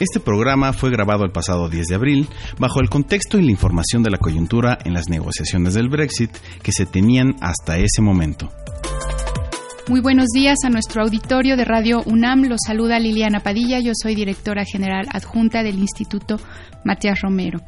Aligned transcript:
Este 0.00 0.20
programa 0.20 0.72
fue 0.72 0.90
grabado 0.90 1.24
el 1.24 1.32
pasado 1.32 1.68
10 1.68 1.86
de 1.88 1.94
abril 1.96 2.28
bajo 2.58 2.80
el 2.80 2.88
contexto 2.88 3.36
y 3.38 3.42
la 3.42 3.50
información 3.50 4.04
de 4.04 4.10
la 4.10 4.18
coyuntura 4.18 4.78
en 4.84 4.94
las 4.94 5.08
negociaciones 5.08 5.74
del 5.74 5.88
Brexit 5.88 6.30
que 6.62 6.70
se 6.70 6.86
tenían 6.86 7.34
hasta 7.40 7.78
ese 7.78 8.00
momento. 8.00 8.48
Muy 9.88 10.00
buenos 10.00 10.26
días 10.34 10.58
a 10.64 10.68
nuestro 10.68 11.02
auditorio 11.02 11.56
de 11.56 11.64
Radio 11.64 12.02
UNAM. 12.04 12.44
Los 12.44 12.60
saluda 12.64 13.00
Liliana 13.00 13.40
Padilla. 13.40 13.80
Yo 13.80 13.92
soy 14.00 14.14
directora 14.14 14.64
general 14.64 15.08
adjunta 15.10 15.62
del 15.62 15.78
Instituto 15.78 16.38
Matías 16.84 17.22
Romero. 17.22 17.60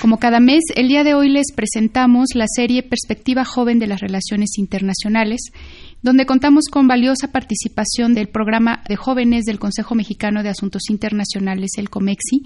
Como 0.00 0.18
cada 0.18 0.40
mes, 0.40 0.64
el 0.74 0.88
día 0.88 1.04
de 1.04 1.14
hoy 1.14 1.30
les 1.30 1.52
presentamos 1.54 2.30
la 2.34 2.46
serie 2.48 2.82
Perspectiva 2.82 3.44
Joven 3.44 3.78
de 3.78 3.86
las 3.86 4.00
Relaciones 4.00 4.58
Internacionales, 4.58 5.40
donde 6.02 6.26
contamos 6.26 6.64
con 6.70 6.86
valiosa 6.86 7.32
participación 7.32 8.14
del 8.14 8.28
programa 8.28 8.82
de 8.88 8.96
jóvenes 8.96 9.44
del 9.44 9.58
Consejo 9.58 9.94
Mexicano 9.94 10.42
de 10.42 10.50
Asuntos 10.50 10.82
Internacionales, 10.90 11.72
el 11.76 11.90
COMEXI, 11.90 12.42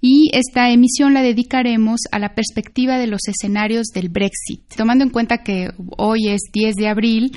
y 0.00 0.30
esta 0.32 0.70
emisión 0.70 1.14
la 1.14 1.22
dedicaremos 1.22 2.00
a 2.12 2.18
la 2.18 2.34
perspectiva 2.34 2.98
de 2.98 3.06
los 3.06 3.20
escenarios 3.26 3.88
del 3.88 4.08
Brexit. 4.08 4.62
Tomando 4.76 5.04
en 5.04 5.10
cuenta 5.10 5.42
que 5.42 5.68
hoy 5.96 6.28
es 6.28 6.42
10 6.52 6.74
de 6.76 6.88
abril, 6.88 7.32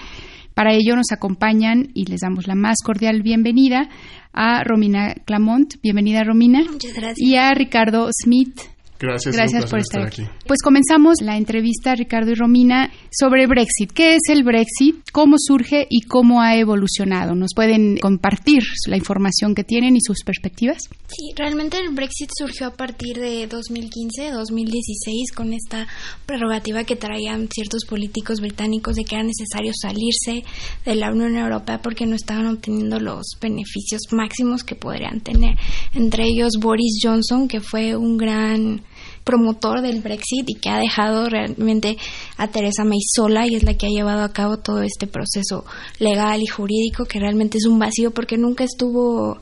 para 0.54 0.74
ello 0.74 0.96
nos 0.96 1.12
acompañan 1.12 1.90
y 1.94 2.06
les 2.06 2.22
damos 2.22 2.48
la 2.48 2.56
más 2.56 2.78
cordial 2.84 3.22
bienvenida 3.22 3.90
a 4.34 4.64
Romina 4.64 5.16
Clamont. 5.26 5.76
Bienvenida, 5.82 6.24
Romina. 6.24 6.64
Muchas 6.70 6.94
gracias. 6.94 7.18
Y 7.18 7.36
a 7.36 7.54
Ricardo 7.54 8.10
Smith. 8.12 8.60
Gracias, 9.02 9.36
Gracias 9.36 9.66
por 9.66 9.80
estar 9.80 10.04
aquí. 10.04 10.24
Pues 10.46 10.62
comenzamos 10.64 11.22
la 11.22 11.36
entrevista, 11.36 11.96
Ricardo 11.96 12.32
y 12.32 12.36
Romina, 12.36 12.92
sobre 13.10 13.48
Brexit. 13.48 13.92
¿Qué 13.92 14.16
es 14.16 14.22
el 14.30 14.44
Brexit? 14.44 14.96
¿Cómo 15.12 15.38
surge 15.40 15.88
y 15.90 16.02
cómo 16.02 16.42
ha 16.42 16.56
evolucionado? 16.56 17.34
¿Nos 17.34 17.52
pueden 17.56 17.98
compartir 17.98 18.62
la 18.88 18.98
información 18.98 19.56
que 19.56 19.64
tienen 19.64 19.96
y 19.96 20.02
sus 20.02 20.24
perspectivas? 20.24 20.84
Sí, 21.08 21.34
realmente 21.36 21.80
el 21.80 21.90
Brexit 21.90 22.30
surgió 22.38 22.68
a 22.68 22.74
partir 22.74 23.18
de 23.18 23.50
2015-2016 23.50 25.34
con 25.36 25.54
esta 25.54 25.88
prerrogativa 26.28 26.84
que 26.84 26.96
traían 26.96 27.50
ciertos 27.52 27.86
políticos 27.86 28.40
británicos 28.40 28.96
de 28.96 29.04
que 29.04 29.16
era 29.16 29.24
necesario 29.24 29.72
salirse 29.74 30.44
de 30.86 30.96
la 30.96 31.12
Unión 31.12 31.36
Europea 31.38 31.82
porque 31.82 32.06
no 32.06 32.16
estaban 32.16 32.46
obteniendo 32.48 33.00
los 33.00 33.26
beneficios 33.42 34.02
máximos 34.12 34.64
que 34.64 34.76
podrían 34.76 35.22
tener. 35.22 35.56
Entre 35.96 36.26
ellos 36.26 36.54
Boris 36.60 37.00
Johnson, 37.02 37.48
que 37.48 37.62
fue 37.62 37.96
un 37.96 38.18
gran 38.18 38.82
promotor 39.24 39.82
del 39.82 40.02
Brexit 40.02 40.50
y 40.50 40.56
que 40.56 40.70
ha 40.70 40.78
dejado 40.78 41.30
realmente 41.30 41.98
a 42.38 42.48
Teresa 42.48 42.84
May 42.84 43.00
sola 43.16 43.46
y 43.48 43.56
es 43.56 43.64
la 43.64 43.74
que 43.76 43.88
ha 43.88 43.90
llevado 43.90 44.24
a 44.24 44.34
cabo 44.34 44.58
todo 44.58 44.82
este 44.82 45.08
proceso 45.08 45.66
legal 46.00 46.42
y 46.42 46.48
jurídico 46.48 47.06
que 47.06 47.20
realmente 47.20 47.58
es 47.58 47.66
un 47.66 47.80
vacío 47.80 48.12
porque 48.12 48.38
nunca 48.38 48.64
estuvo 48.64 49.40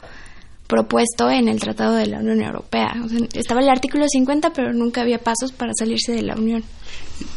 propuesto 0.70 1.32
en 1.32 1.50
el 1.50 1.60
Tratado 1.60 1.96
de 1.96 2.06
la 2.06 2.20
Unión 2.20 2.42
Europea. 2.44 2.94
estaba 3.34 3.62
el 3.62 3.70
artículo 3.70 4.06
50, 4.08 4.54
pero 4.54 4.72
nunca 4.72 5.02
había 5.02 5.18
pasos 5.18 5.52
para 5.52 5.72
salirse 5.74 6.12
de 6.12 6.22
la 6.22 6.36
Unión. 6.36 6.64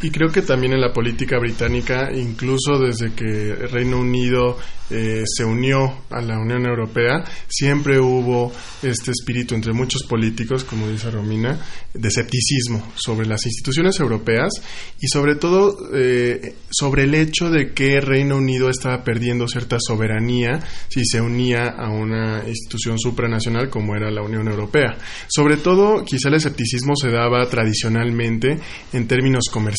Y 0.03 0.11
creo 0.11 0.31
que 0.31 0.43
también 0.43 0.73
en 0.73 0.81
la 0.81 0.93
política 0.93 1.39
británica, 1.39 2.11
incluso 2.13 2.79
desde 2.79 3.15
que 3.15 3.55
Reino 3.71 3.99
Unido 3.99 4.59
eh, 4.91 5.23
se 5.27 5.45
unió 5.45 6.03
a 6.11 6.21
la 6.21 6.39
Unión 6.39 6.67
Europea, 6.67 7.25
siempre 7.49 7.99
hubo 7.99 8.53
este 8.83 9.11
espíritu 9.11 9.55
entre 9.55 9.73
muchos 9.73 10.03
políticos, 10.03 10.65
como 10.65 10.89
dice 10.89 11.11
Romina, 11.11 11.59
de 11.95 12.09
escepticismo 12.09 12.93
sobre 12.97 13.27
las 13.27 13.47
instituciones 13.47 13.99
europeas 14.01 14.51
y 15.01 15.09
sobre 15.09 15.37
todo 15.37 15.79
eh, 15.95 16.57
sobre 16.71 17.05
el 17.05 17.15
hecho 17.15 17.49
de 17.49 17.73
que 17.73 18.01
Reino 18.01 18.37
Unido 18.37 18.69
estaba 18.69 19.03
perdiendo 19.03 19.49
cierta 19.49 19.79
soberanía 19.81 20.61
si 20.89 21.05
se 21.07 21.21
unía 21.21 21.69
a 21.69 21.89
una 21.89 22.47
institución 22.47 22.99
supranacional 22.99 23.71
como 23.71 23.97
era 23.97 24.11
la 24.11 24.23
Unión 24.23 24.47
Europea. 24.49 24.99
Sobre 25.29 25.57
todo, 25.57 26.05
quizá 26.05 26.29
el 26.29 26.35
escepticismo 26.35 26.95
se 26.97 27.11
daba 27.11 27.49
tradicionalmente 27.49 28.59
en 28.93 29.07
términos 29.07 29.45
comerciales. 29.51 29.72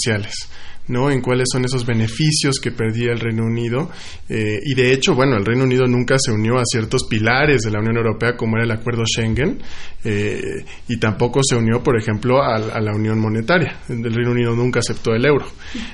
¿No? 0.88 1.10
En 1.10 1.22
cuáles 1.22 1.48
son 1.52 1.64
esos 1.66 1.86
beneficios 1.86 2.60
que 2.62 2.72
perdía 2.72 3.12
el 3.12 3.20
Reino 3.20 3.44
Unido. 3.46 3.90
Eh, 4.28 4.60
y 4.64 4.76
de 4.76 4.94
hecho, 4.94 5.16
bueno, 5.16 5.38
el 5.38 5.46
Reino 5.46 5.64
Unido 5.64 5.86
nunca 5.88 6.16
se 6.20 6.32
unió 6.32 6.58
a 6.58 6.64
ciertos 6.66 7.06
pilares 7.10 7.62
de 7.62 7.72
la 7.72 7.80
Unión 7.80 7.98
Europea, 7.98 8.36
como 8.36 8.58
era 8.58 8.66
el 8.66 8.72
acuerdo 8.72 9.04
Schengen, 9.06 9.62
eh, 10.04 10.66
y 10.88 10.98
tampoco 10.98 11.42
se 11.44 11.56
unió, 11.56 11.82
por 11.82 11.98
ejemplo, 11.98 12.42
a, 12.44 12.60
la 12.60 12.92
Unión 12.94 13.20
Monetaria. 13.20 13.78
El 13.88 14.14
Reino 14.14 14.32
Unido 14.32 14.56
nunca 14.56 14.80
aceptó 14.80 15.14
el 15.14 15.26
euro, 15.26 15.46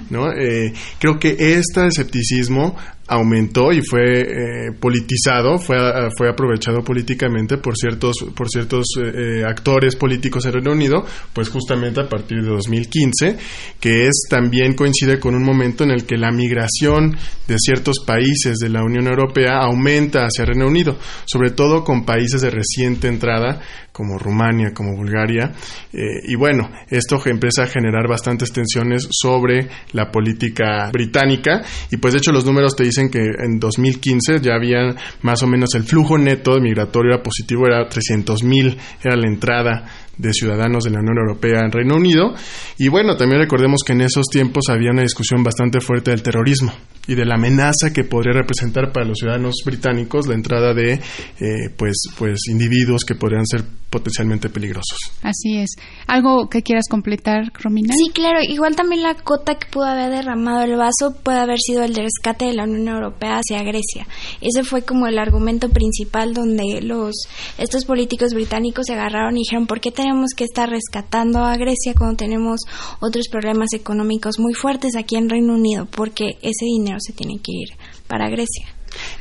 ¿no? 0.10 0.32
Eh, 0.32 0.74
creo 1.00 1.20
que 1.20 1.36
este 1.38 1.88
escepticismo 1.88 2.76
aumentó 3.10 3.72
y 3.72 3.82
fue 3.82 4.22
eh, 4.22 4.72
politizado, 4.80 5.58
fue, 5.58 5.78
fue 6.18 6.30
aprovechado 6.30 6.84
políticamente 6.84 7.58
por 7.58 7.76
ciertos, 7.76 8.18
por 8.36 8.50
ciertos 8.50 8.86
eh, 8.98 9.44
actores 9.46 9.96
políticos 9.96 10.46
en 10.46 10.54
Reino 10.54 10.72
Unido, 10.72 11.06
pues 11.34 11.50
justamente 11.50 12.02
a 12.02 12.08
partir 12.08 12.42
de 12.42 12.50
2015, 12.50 13.38
que 13.80 14.08
es 14.08 14.28
también 14.30 14.74
coincide 14.74 15.20
con 15.20 15.36
un 15.36 15.44
momento 15.44 15.84
en 15.84 15.92
el 15.92 16.06
que 16.06 16.18
la 16.18 16.32
migración 16.32 17.18
de 17.48 17.56
ciertos 17.58 18.04
países 18.06 18.58
de 18.58 18.70
la 18.70 18.84
Unión 18.84 19.08
Europea 19.08 19.60
aumenta 19.62 20.26
hacia 20.26 20.46
Reino 20.46 20.68
Unido, 20.68 20.98
sobre 21.26 21.50
todo 21.52 21.84
con 21.84 22.06
países 22.06 22.42
de 22.42 22.52
reciente 22.52 23.08
entrada 23.08 23.62
como 24.00 24.18
Rumania, 24.18 24.72
como 24.74 24.96
Bulgaria. 24.96 25.52
Eh, 25.92 26.22
y 26.24 26.36
bueno, 26.36 26.70
esto 26.90 27.20
empieza 27.26 27.64
a 27.64 27.68
generar 27.68 28.08
bastantes 28.08 28.54
tensiones 28.54 29.10
sobre 29.12 29.68
la 29.92 30.10
política 30.10 30.90
británica. 30.90 31.64
Y 31.92 31.98
pues 31.98 32.14
de 32.14 32.20
hecho 32.20 32.32
los 32.32 32.46
números 32.46 32.78
te 32.78 32.86
dicen 32.86 33.10
que 33.10 33.20
en 33.20 33.60
2015 33.60 34.40
ya 34.40 34.54
había 34.54 34.96
más 35.22 35.44
o 35.44 35.48
menos 35.48 35.76
el 35.76 35.84
flujo 35.84 36.18
neto 36.18 36.62
migratorio 36.62 37.16
era 37.16 37.22
positivo, 37.22 37.68
era 37.68 37.90
300 37.90 38.42
mil, 38.44 38.78
era 39.04 39.18
la 39.18 39.28
entrada 39.28 39.84
de 40.20 40.34
ciudadanos 40.34 40.84
de 40.84 40.92
la 40.92 41.00
Unión 41.00 41.18
Europea 41.18 41.62
en 41.62 41.72
Reino 41.72 41.96
Unido. 41.96 42.36
Y 42.78 42.90
bueno, 42.90 43.16
también 43.16 43.42
recordemos 43.42 43.82
que 43.86 43.94
en 43.94 44.02
esos 44.02 44.28
tiempos 44.28 44.66
había 44.70 44.92
una 44.92 45.02
discusión 45.02 45.44
bastante 45.44 45.80
fuerte 45.80 46.12
del 46.12 46.22
terrorismo 46.22 46.74
y 47.08 47.16
de 47.16 47.26
la 47.26 47.36
amenaza 47.36 47.92
que 47.94 48.04
podría 48.04 48.34
representar 48.34 48.92
para 48.92 49.08
los 49.08 49.18
ciudadanos 49.18 49.56
británicos 49.66 50.28
la 50.28 50.36
entrada 50.36 50.74
de 50.76 50.94
eh, 50.94 51.70
pues 51.76 51.96
pues 52.18 52.42
individuos 52.50 53.04
que 53.04 53.16
podrían 53.16 53.46
ser 53.48 53.64
potencialmente 53.90 54.50
peligrosos. 54.50 54.98
Así 55.24 55.58
es. 55.58 55.72
¿Algo 56.06 56.48
que 56.48 56.62
quieras 56.62 56.86
completar, 56.88 57.52
Romina? 57.56 57.96
Sí, 57.98 58.12
claro. 58.14 58.40
Igual 58.48 58.76
también 58.76 59.02
la 59.02 59.16
cota 59.16 59.56
que 59.56 59.66
pudo 59.68 59.86
haber 59.86 60.12
derramado 60.12 60.62
el 60.62 60.76
vaso 60.76 61.16
puede 61.24 61.40
haber 61.40 61.58
sido 61.58 61.84
el 61.84 61.94
de 61.94 62.04
rescate 62.04 62.46
de 62.46 62.54
la 62.54 62.66
Unión 62.66 62.88
Europea 62.90 63.40
hacia 63.40 63.64
Grecia. 63.64 64.06
Ese 64.42 64.64
fue 64.64 64.84
como 64.84 65.08
el 65.08 65.18
argumento 65.18 65.70
principal 65.70 66.36
donde 66.36 66.82
los 66.84 67.16
estos 67.58 67.86
políticos 67.86 68.36
británicos 68.36 68.86
se 68.86 68.94
agarraron 68.94 69.36
y 69.36 69.40
dijeron, 69.40 69.66
¿por 69.66 69.80
qué 69.80 69.92
tenemos 69.92 70.09
que 70.36 70.44
estar 70.44 70.70
rescatando 70.70 71.44
a 71.44 71.58
Grecia 71.58 71.94
cuando 71.98 72.18
tenemos 72.18 72.62
otros 73.00 73.28
problemas 73.30 73.70
económicos 73.74 74.40
muy 74.40 74.54
fuertes 74.54 74.96
aquí 74.96 75.16
en 75.16 75.30
Reino 75.30 75.54
Unido? 75.54 75.88
Porque 75.90 76.38
ese 76.42 76.66
dinero 76.66 76.98
se 77.00 77.14
tiene 77.14 77.40
que 77.44 77.52
ir 77.52 77.70
para 78.08 78.30
Grecia. 78.30 78.68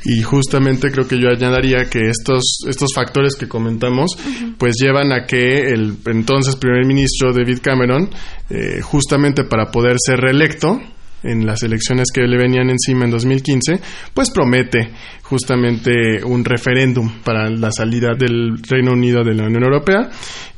Y 0.03 0.21
justamente 0.21 0.91
creo 0.91 1.07
que 1.07 1.19
yo 1.19 1.29
añadiría 1.29 1.89
que 1.89 2.09
estos, 2.09 2.61
estos 2.67 2.89
factores 2.93 3.35
que 3.35 3.47
comentamos, 3.47 4.17
pues 4.57 4.75
llevan 4.81 5.11
a 5.11 5.25
que 5.25 5.69
el 5.69 5.97
entonces 6.07 6.55
primer 6.55 6.85
ministro 6.85 7.33
David 7.33 7.59
Cameron, 7.61 8.09
eh, 8.49 8.81
justamente 8.81 9.43
para 9.43 9.71
poder 9.71 9.95
ser 10.03 10.17
reelecto, 10.19 10.79
en 11.23 11.45
las 11.45 11.63
elecciones 11.63 12.07
que 12.13 12.21
le 12.21 12.37
venían 12.37 12.69
encima 12.69 13.05
en 13.05 13.11
2015, 13.11 13.81
pues 14.13 14.31
promete 14.31 14.91
justamente 15.29 16.23
un 16.25 16.43
referéndum 16.43 17.21
para 17.23 17.49
la 17.49 17.71
salida 17.71 18.15
del 18.17 18.57
Reino 18.67 18.93
Unido 18.93 19.23
de 19.23 19.35
la 19.35 19.45
Unión 19.45 19.63
Europea 19.63 20.09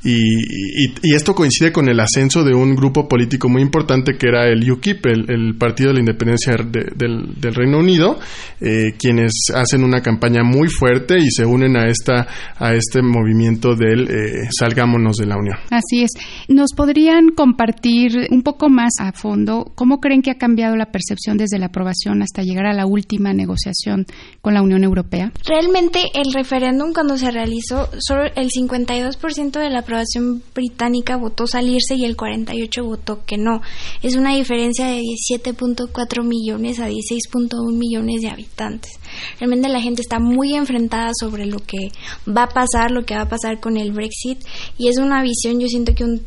y, 0.04 1.14
esto 1.14 1.36
coincide 1.36 1.72
con 1.72 1.88
el 1.90 2.00
ascenso 2.00 2.44
de 2.44 2.56
un 2.56 2.76
grupo 2.76 3.08
político 3.08 3.50
muy 3.50 3.62
importante 3.62 4.18
que 4.18 4.28
era 4.28 4.48
el 4.48 4.70
UKIP, 4.70 5.06
el, 5.06 5.56
Partido 5.58 5.90
de 5.90 5.96
la 5.96 6.00
Independencia 6.00 6.54
del, 6.56 7.54
Reino 7.54 7.80
Unido, 7.80 8.20
eh, 8.60 8.94
quienes 8.98 9.32
hacen 9.54 9.84
una 9.84 10.02
campaña 10.02 10.44
muy 10.44 10.70
fuerte 10.70 11.18
y 11.20 11.30
se 11.30 11.46
unen 11.46 11.76
a 11.76 11.88
esta 11.88 12.28
a 12.58 12.74
este 12.74 13.02
movimiento 13.02 13.76
del 13.76 14.10
eh, 14.10 14.50
salgámonos 14.58 15.18
de 15.18 15.28
la 15.28 15.38
Unión. 15.38 15.58
Así 15.70 16.04
es. 16.04 16.12
¿Nos 16.48 16.74
podrían 16.74 17.30
compartir 17.36 18.28
un 18.32 18.42
poco 18.42 18.70
más 18.70 18.94
a 19.00 19.12
fondo 19.12 19.72
cómo 19.76 20.00
creen 20.00 20.22
que 20.22 20.32
ha 20.32 20.38
cambiado 20.38 20.76
la 20.76 20.92
percepción 20.92 21.38
desde 21.38 21.60
la 21.60 21.68
aprobación 21.68 22.24
hasta 22.24 22.42
llegar 22.42 22.66
a 22.66 22.74
la 22.74 22.86
última 22.86 23.34
negociación 23.34 24.06
con 24.42 24.54
la 24.56 24.61
Unión 24.62 24.84
Europea? 24.84 25.32
Realmente 25.46 26.04
el 26.14 26.34
referéndum 26.34 26.94
cuando 26.94 27.18
se 27.18 27.32
realizó, 27.32 27.90
solo 28.00 28.24
el 28.36 28.50
52% 28.50 29.52
de 29.60 29.70
la 29.70 29.80
aprobación 29.80 30.44
británica 30.54 31.18
votó 31.18 31.48
salirse 31.48 31.96
y 31.96 32.06
el 32.06 32.16
48% 32.18 32.84
votó 32.84 33.26
que 33.26 33.38
no. 33.38 33.62
Es 34.02 34.16
una 34.16 34.36
diferencia 34.36 34.88
de 34.88 35.02
17.4 35.02 36.24
millones 36.24 36.80
a 36.80 36.90
16.1 36.90 37.78
millones 37.78 38.22
de 38.22 38.30
habitantes. 38.30 38.92
Realmente 39.40 39.70
la 39.70 39.82
gente 39.82 40.02
está 40.02 40.20
muy 40.20 40.56
enfrentada 40.56 41.12
sobre 41.20 41.46
lo 41.46 41.60
que 41.60 41.92
va 42.28 42.44
a 42.44 42.50
pasar, 42.50 42.92
lo 42.92 43.06
que 43.06 43.16
va 43.16 43.22
a 43.22 43.30
pasar 43.30 43.60
con 43.60 43.78
el 43.78 43.92
Brexit 43.92 44.44
y 44.78 44.88
es 44.88 44.98
una 44.98 45.22
visión, 45.22 45.60
yo 45.60 45.68
siento 45.68 45.94
que 45.94 46.04
un 46.04 46.22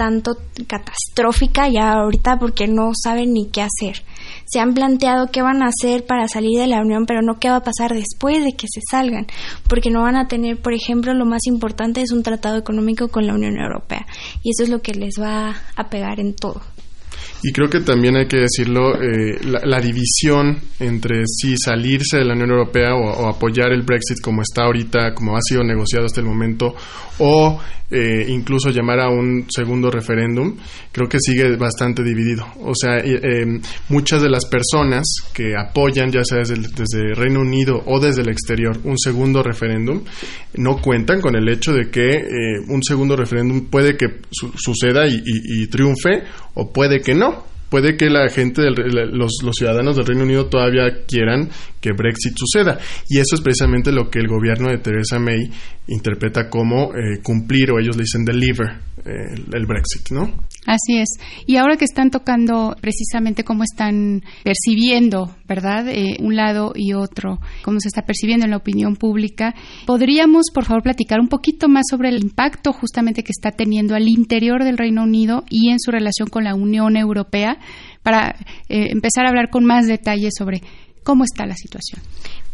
tanto 0.00 0.32
catastrófica 0.66 1.68
ya 1.68 1.92
ahorita 1.92 2.38
porque 2.38 2.66
no 2.66 2.92
saben 2.94 3.34
ni 3.34 3.50
qué 3.50 3.60
hacer. 3.60 4.02
Se 4.52 4.58
han 4.58 4.74
planteado 4.74 5.28
qué 5.30 5.42
van 5.42 5.62
a 5.62 5.68
hacer 5.68 6.04
para 6.04 6.26
salir 6.26 6.58
de 6.58 6.66
la 6.66 6.80
Unión, 6.80 7.06
pero 7.06 7.22
no 7.22 7.38
qué 7.38 7.48
va 7.48 7.56
a 7.56 7.62
pasar 7.62 7.94
después 7.94 8.44
de 8.44 8.52
que 8.52 8.66
se 8.68 8.80
salgan, 8.90 9.28
porque 9.68 9.90
no 9.90 10.02
van 10.02 10.16
a 10.16 10.26
tener, 10.26 10.60
por 10.60 10.74
ejemplo, 10.74 11.14
lo 11.14 11.24
más 11.24 11.46
importante 11.46 12.02
es 12.02 12.10
un 12.10 12.24
tratado 12.24 12.56
económico 12.56 13.08
con 13.08 13.28
la 13.28 13.34
Unión 13.34 13.56
Europea, 13.56 14.06
y 14.42 14.50
eso 14.50 14.64
es 14.64 14.68
lo 14.68 14.82
que 14.82 14.94
les 14.94 15.20
va 15.20 15.54
a 15.76 15.88
pegar 15.88 16.18
en 16.18 16.34
todo. 16.34 16.62
Y 17.42 17.52
creo 17.52 17.68
que 17.68 17.80
también 17.80 18.16
hay 18.16 18.26
que 18.26 18.36
decirlo, 18.36 19.00
eh, 19.00 19.38
la, 19.42 19.80
división 19.80 20.58
entre 20.78 21.22
si 21.26 21.56
salirse 21.56 22.18
de 22.18 22.24
la 22.24 22.34
Unión 22.34 22.50
Europea 22.50 22.94
o, 22.94 23.28
apoyar 23.28 23.72
el 23.72 23.82
Brexit 23.82 24.20
como 24.20 24.42
está 24.42 24.64
ahorita, 24.64 25.14
como 25.14 25.36
ha 25.36 25.40
sido 25.40 25.64
negociado 25.64 26.04
hasta 26.04 26.20
el 26.20 26.26
momento, 26.26 26.74
o 27.18 27.58
eh, 27.90 28.26
incluso 28.28 28.70
llamar 28.70 29.00
a 29.00 29.08
un 29.08 29.46
segundo 29.48 29.90
referéndum, 29.90 30.54
creo 30.92 31.08
que 31.08 31.18
sigue 31.18 31.56
bastante 31.56 32.04
dividido. 32.04 32.46
O 32.62 32.74
sea, 32.74 32.98
eh, 32.98 33.60
muchas 33.88 34.22
de 34.22 34.28
las 34.28 34.44
personas 34.44 35.06
que 35.32 35.56
apoyan, 35.56 36.12
ya 36.12 36.22
sea 36.24 36.38
desde, 36.38 36.56
desde, 36.56 37.14
Reino 37.14 37.40
Unido 37.40 37.82
o 37.86 37.98
desde 37.98 38.20
el 38.20 38.28
exterior, 38.28 38.78
un 38.84 38.98
segundo 38.98 39.42
referéndum, 39.42 40.02
no 40.54 40.76
cuentan 40.76 41.22
con 41.22 41.34
el 41.36 41.48
hecho 41.48 41.72
de 41.72 41.90
que 41.90 42.22
un 42.68 42.82
segundo 42.82 43.16
referéndum 43.16 43.70
puede 43.70 43.96
que 43.96 44.06
suceda 44.30 45.06
y 45.06 45.66
triunfe 45.68 46.22
o 46.54 46.72
puede 46.72 47.00
que 47.00 47.14
no 47.14 47.29
puede 47.70 47.96
que 47.96 48.10
la 48.10 48.28
gente, 48.28 48.62
los, 48.70 49.32
los, 49.42 49.56
ciudadanos 49.56 49.96
del 49.96 50.06
Reino 50.06 50.24
Unido 50.24 50.46
todavía 50.46 51.04
quieran 51.06 51.48
que 51.80 51.92
Brexit 51.92 52.34
suceda. 52.36 52.78
Y 53.08 53.18
eso 53.18 53.36
es 53.36 53.40
precisamente 53.40 53.92
lo 53.92 54.10
que 54.10 54.18
el 54.18 54.28
gobierno 54.28 54.68
de 54.68 54.78
Theresa 54.78 55.18
May 55.18 55.50
interpreta 55.88 56.50
como 56.50 56.92
eh, 56.94 57.20
cumplir, 57.22 57.70
o 57.70 57.78
ellos 57.78 57.96
le 57.96 58.02
dicen 58.02 58.24
deliver, 58.24 58.68
eh, 59.04 59.40
el 59.52 59.66
Brexit, 59.66 60.10
¿no? 60.10 60.49
Así 60.66 60.98
es. 60.98 61.08
Y 61.46 61.56
ahora 61.56 61.76
que 61.76 61.84
están 61.84 62.10
tocando 62.10 62.76
precisamente 62.80 63.44
cómo 63.44 63.64
están 63.64 64.22
percibiendo, 64.44 65.34
¿verdad? 65.48 65.88
Eh, 65.88 66.18
un 66.20 66.36
lado 66.36 66.72
y 66.74 66.92
otro, 66.92 67.40
cómo 67.62 67.80
se 67.80 67.88
está 67.88 68.02
percibiendo 68.02 68.44
en 68.44 68.50
la 68.50 68.58
opinión 68.58 68.96
pública, 68.96 69.54
¿podríamos, 69.86 70.46
por 70.52 70.66
favor, 70.66 70.82
platicar 70.82 71.18
un 71.20 71.28
poquito 71.28 71.68
más 71.68 71.84
sobre 71.90 72.10
el 72.10 72.22
impacto 72.22 72.72
justamente 72.72 73.22
que 73.22 73.32
está 73.32 73.52
teniendo 73.52 73.94
al 73.94 74.06
interior 74.08 74.62
del 74.62 74.76
Reino 74.76 75.02
Unido 75.02 75.44
y 75.48 75.70
en 75.70 75.80
su 75.80 75.90
relación 75.90 76.28
con 76.28 76.44
la 76.44 76.54
Unión 76.54 76.96
Europea 76.96 77.58
para 78.02 78.36
eh, 78.68 78.88
empezar 78.90 79.24
a 79.24 79.30
hablar 79.30 79.50
con 79.50 79.64
más 79.64 79.86
detalle 79.86 80.28
sobre 80.36 80.62
cómo 81.02 81.24
está 81.24 81.46
la 81.46 81.56
situación? 81.56 82.02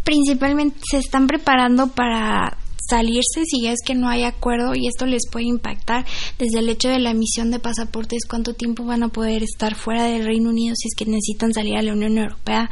Principalmente 0.05 0.79
se 0.89 0.99
están 0.99 1.27
preparando 1.27 1.89
para 1.89 2.57
salirse 2.89 3.45
si 3.45 3.67
es 3.67 3.79
que 3.85 3.95
no 3.95 4.09
hay 4.09 4.23
acuerdo 4.25 4.75
y 4.75 4.87
esto 4.87 5.07
les 5.07 5.23
puede 5.31 5.47
impactar 5.47 6.05
desde 6.39 6.61
el 6.61 6.69
hecho 6.69 6.89
de 6.89 6.99
la 6.99 7.11
emisión 7.11 7.51
de 7.51 7.59
pasaportes, 7.59 8.27
cuánto 8.29 8.55
tiempo 8.55 8.85
van 8.85 9.03
a 9.03 9.09
poder 9.09 9.43
estar 9.43 9.75
fuera 9.75 10.05
del 10.05 10.25
Reino 10.25 10.51
Unido 10.51 10.75
si 10.77 10.89
es 10.89 10.95
que 10.95 11.05
necesitan 11.05 11.53
salir 11.53 11.77
a 11.77 11.83
la 11.83 11.93
Unión 11.93 12.19
Europea. 12.19 12.71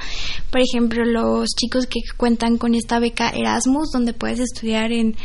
Por 0.51 0.61
ejemplo, 0.61 1.05
los 1.05 1.51
chicos 1.51 1.87
que 1.87 2.01
cuentan 2.17 2.59
con 2.59 2.75
esta 2.75 2.99
beca 2.99 3.31
Erasmus, 3.31 3.91
donde 3.93 4.13
puedes 4.13 4.41
estudiar 4.41 4.93
en 4.93 5.17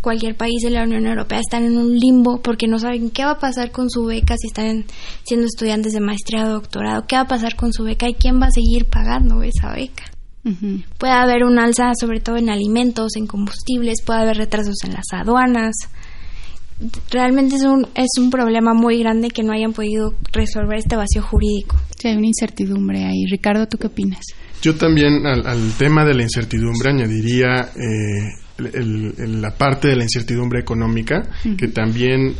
cualquier 0.00 0.36
país 0.36 0.62
de 0.62 0.70
la 0.70 0.84
Unión 0.84 1.06
Europea, 1.06 1.40
están 1.40 1.64
en 1.64 1.76
un 1.76 1.98
limbo 1.98 2.40
porque 2.40 2.68
no 2.68 2.78
saben 2.78 3.10
qué 3.10 3.24
va 3.24 3.32
a 3.32 3.38
pasar 3.38 3.70
con 3.70 3.90
su 3.90 4.04
beca 4.04 4.36
si 4.36 4.48
están 4.48 4.84
siendo 5.24 5.46
estudiantes 5.46 5.92
de 5.92 6.00
maestría 6.00 6.46
o 6.46 6.50
doctorado, 6.50 7.06
qué 7.06 7.16
va 7.16 7.22
a 7.22 7.28
pasar 7.28 7.56
con 7.56 7.72
su 7.72 7.84
beca 7.84 8.08
y 8.08 8.14
quién 8.14 8.40
va 8.40 8.46
a 8.46 8.50
seguir 8.50 8.86
pagando 8.86 9.42
esa 9.42 9.72
beca. 9.72 10.15
Puede 10.98 11.12
haber 11.12 11.44
un 11.44 11.58
alza 11.58 11.92
sobre 11.98 12.20
todo 12.20 12.36
en 12.36 12.50
alimentos, 12.50 13.16
en 13.16 13.26
combustibles, 13.26 14.02
puede 14.04 14.20
haber 14.20 14.36
retrasos 14.36 14.76
en 14.84 14.92
las 14.92 15.06
aduanas. 15.12 15.74
Realmente 17.10 17.56
es 17.56 17.62
un, 17.62 17.86
es 17.94 18.10
un 18.18 18.30
problema 18.30 18.74
muy 18.74 18.98
grande 18.98 19.30
que 19.30 19.42
no 19.42 19.52
hayan 19.52 19.72
podido 19.72 20.14
resolver 20.32 20.78
este 20.78 20.94
vacío 20.94 21.22
jurídico. 21.22 21.76
Sí, 21.98 22.08
hay 22.08 22.16
una 22.16 22.26
incertidumbre 22.26 23.04
ahí. 23.04 23.24
Ricardo, 23.30 23.66
¿tú 23.66 23.78
qué 23.78 23.86
opinas? 23.86 24.20
Yo 24.62 24.74
también 24.76 25.26
al, 25.26 25.46
al 25.46 25.72
tema 25.78 26.04
de 26.04 26.14
la 26.14 26.22
incertidumbre 26.22 26.90
añadiría 26.90 27.70
eh, 27.74 28.45
la 28.58 29.50
parte 29.56 29.88
de 29.88 29.96
la 29.96 30.04
incertidumbre 30.04 30.60
económica 30.60 31.22
que 31.58 31.68
también 31.68 32.34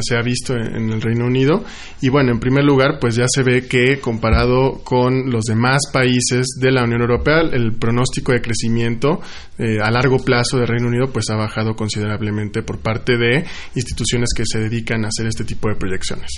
se 0.00 0.16
ha 0.16 0.22
visto 0.22 0.54
en, 0.54 0.90
el 0.90 1.00
Reino 1.00 1.26
Unido. 1.26 1.64
Y 2.00 2.08
bueno, 2.08 2.32
en 2.32 2.40
primer 2.40 2.64
lugar, 2.64 2.98
pues 3.00 3.16
ya 3.16 3.26
se 3.28 3.42
ve 3.42 3.66
que 3.66 3.98
comparado 4.00 4.80
con 4.84 5.30
los 5.30 5.44
demás 5.44 5.82
países 5.92 6.46
de 6.60 6.70
la 6.70 6.84
Unión 6.84 7.00
Europea, 7.00 7.40
el 7.40 7.74
pronóstico 7.74 8.32
de 8.32 8.40
crecimiento 8.40 9.20
eh, 9.58 9.80
a 9.82 9.90
largo 9.90 10.18
plazo 10.18 10.58
del 10.58 10.68
Reino 10.68 10.86
Unido 10.86 11.12
pues 11.12 11.30
ha 11.30 11.36
bajado 11.36 11.74
considerablemente 11.74 12.62
por 12.62 12.78
parte 12.78 13.16
de 13.16 13.44
instituciones 13.74 14.30
que 14.34 14.44
se 14.46 14.60
dedican 14.60 15.04
a 15.04 15.08
hacer 15.08 15.26
este 15.26 15.44
tipo 15.44 15.68
de 15.68 15.74
proyecciones. 15.74 16.30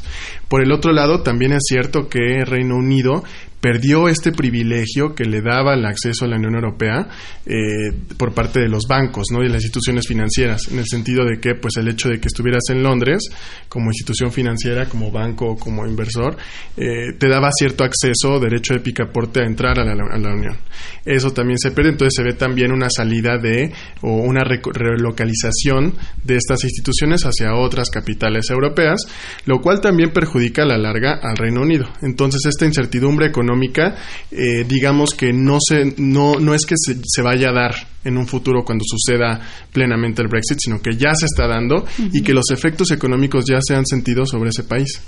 Por 0.49 0.62
el 0.62 0.73
otro 0.73 0.93
lado, 0.93 1.23
también 1.23 1.52
es 1.52 1.64
cierto 1.69 2.08
que 2.08 2.38
el 2.38 2.46
Reino 2.46 2.76
Unido 2.76 3.23
perdió 3.60 4.08
este 4.08 4.32
privilegio 4.32 5.14
que 5.14 5.24
le 5.24 5.42
daba 5.42 5.74
el 5.74 5.84
acceso 5.84 6.24
a 6.24 6.28
la 6.28 6.36
Unión 6.36 6.54
Europea 6.54 7.08
eh, 7.44 7.92
por 8.16 8.32
parte 8.32 8.60
de 8.60 8.68
los 8.68 8.84
bancos 8.88 9.26
¿no? 9.32 9.42
y 9.42 9.48
las 9.48 9.62
instituciones 9.62 10.06
financieras, 10.08 10.68
en 10.70 10.78
el 10.78 10.86
sentido 10.86 11.24
de 11.24 11.38
que 11.40 11.54
pues 11.54 11.76
el 11.76 11.88
hecho 11.88 12.08
de 12.08 12.18
que 12.18 12.28
estuvieras 12.28 12.62
en 12.70 12.82
Londres 12.82 13.28
como 13.68 13.90
institución 13.90 14.32
financiera, 14.32 14.86
como 14.86 15.10
banco 15.10 15.46
o 15.46 15.56
como 15.56 15.86
inversor, 15.86 16.36
eh, 16.76 17.12
te 17.18 17.28
daba 17.28 17.50
cierto 17.52 17.84
acceso, 17.84 18.40
derecho 18.40 18.74
de 18.74 18.80
picaporte 18.80 19.40
a 19.40 19.46
entrar 19.46 19.78
a 19.78 19.84
la, 19.84 20.30
Unión. 20.30 20.56
Eso 21.04 21.32
también 21.32 21.58
se 21.58 21.72
pierde, 21.72 21.90
entonces 21.90 22.14
se 22.16 22.22
ve 22.22 22.34
también 22.34 22.72
una 22.72 22.88
salida 22.88 23.36
de 23.36 23.72
o 24.02 24.16
una 24.16 24.42
relocalización 24.44 25.94
de 26.22 26.36
estas 26.36 26.62
instituciones 26.64 27.22
hacia 27.24 27.54
otras 27.54 27.90
capitales 27.90 28.48
europeas, 28.50 29.00
lo 29.46 29.60
cual 29.60 29.80
también 29.80 30.12
perjudica 30.12 30.62
a 30.62 30.66
la 30.66 30.78
larga 30.78 31.18
al 31.22 31.36
Reino 31.36 31.62
Unido. 31.62 31.86
Entonces 32.02 32.46
esta 32.46 32.64
incertidumbre 32.64 33.26
económica 33.26 33.50
económica, 33.50 33.97
eh, 34.31 34.64
digamos 34.67 35.14
que 35.14 35.32
no, 35.32 35.58
se, 35.61 35.94
no, 35.99 36.35
no 36.38 36.55
es 36.55 36.64
que 36.67 36.75
se, 36.76 36.97
se, 37.05 37.23
vaya 37.23 37.50
a 37.50 37.52
dar 37.52 37.75
en 38.05 38.17
un 38.17 38.26
futuro 38.26 38.64
cuando 38.64 38.85
suceda 38.87 39.41
plenamente 39.73 40.23
el 40.23 40.29
Brexit, 40.29 40.58
sino 40.61 40.81
que 40.81 40.97
ya 40.97 41.14
se 41.14 41.26
está 41.26 41.47
dando 41.47 41.87
y 42.12 42.23
que 42.23 42.32
los 42.32 42.50
efectos 42.50 42.91
económicos 42.91 43.44
ya 43.49 43.58
se 43.61 43.75
han 43.75 43.87
sentido 43.87 44.25
sobre 44.25 44.50
ese 44.50 44.64
país. 44.64 45.00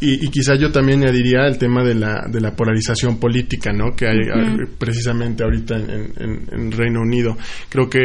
Y, 0.00 0.26
y, 0.26 0.28
quizá 0.30 0.54
yo 0.54 0.70
también 0.70 1.02
añadiría 1.02 1.46
el 1.46 1.58
tema 1.58 1.82
de 1.82 1.94
la, 1.94 2.26
de 2.30 2.40
la 2.40 2.54
polarización 2.54 3.18
política, 3.18 3.72
¿no? 3.72 3.96
Que 3.96 4.06
hay 4.06 4.18
precisamente 4.78 5.42
ahorita 5.42 5.76
en, 5.76 6.44
en, 6.50 6.70
Reino 6.70 7.00
Unido. 7.00 7.36
Creo 7.68 7.88
que 7.90 8.00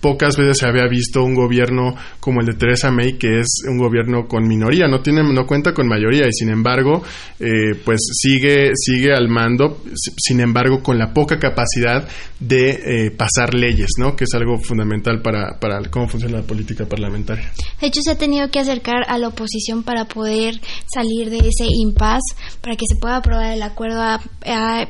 pocas 0.00 0.36
veces 0.36 0.58
se 0.58 0.66
había 0.66 0.86
visto 0.86 1.24
un 1.24 1.34
gobierno 1.34 1.96
como 2.20 2.40
el 2.40 2.46
de 2.46 2.54
Theresa 2.54 2.92
May, 2.92 3.14
que 3.18 3.40
es 3.40 3.64
un 3.68 3.78
gobierno 3.78 4.28
con 4.28 4.46
minoría, 4.46 4.86
no 4.86 5.00
tiene, 5.00 5.22
no 5.22 5.44
cuenta 5.46 5.74
con 5.74 5.88
mayoría 5.88 6.26
y 6.28 6.32
sin 6.32 6.50
embargo, 6.50 7.02
eh, 7.40 7.74
pues 7.84 8.00
sigue, 8.12 8.70
sigue 8.76 9.12
al 9.12 9.28
mando, 9.28 9.82
sin 9.94 10.40
embargo, 10.40 10.80
con 10.80 10.96
la 10.96 11.12
poca 11.12 11.40
capacidad 11.40 12.06
de 12.38 13.06
eh, 13.06 13.10
pasar 13.10 13.54
leyes, 13.54 13.90
¿no? 13.98 14.14
Que 14.14 14.24
es 14.24 14.34
algo 14.34 14.58
fundamental 14.58 15.20
para, 15.22 15.58
para 15.58 15.80
cómo 15.90 16.06
funciona 16.08 16.38
la 16.38 16.46
política 16.46 16.86
parlamentaria. 16.86 17.50
De 17.80 17.88
hecho, 17.88 18.00
se 18.00 18.12
ha 18.12 18.18
tenido 18.18 18.48
que 18.50 18.60
acercar 18.60 19.02
a 19.08 19.18
la 19.18 19.28
oposición 19.28 19.82
para 19.82 20.04
poder 20.04 20.60
salir 20.92 21.31
de 21.32 21.48
ese 21.48 21.66
impasse 21.68 22.36
para 22.60 22.76
que 22.76 22.84
se 22.88 22.96
pueda 23.00 23.16
aprobar 23.16 23.52
el 23.52 23.62
acuerdo. 23.62 24.00
Ha, 24.00 24.20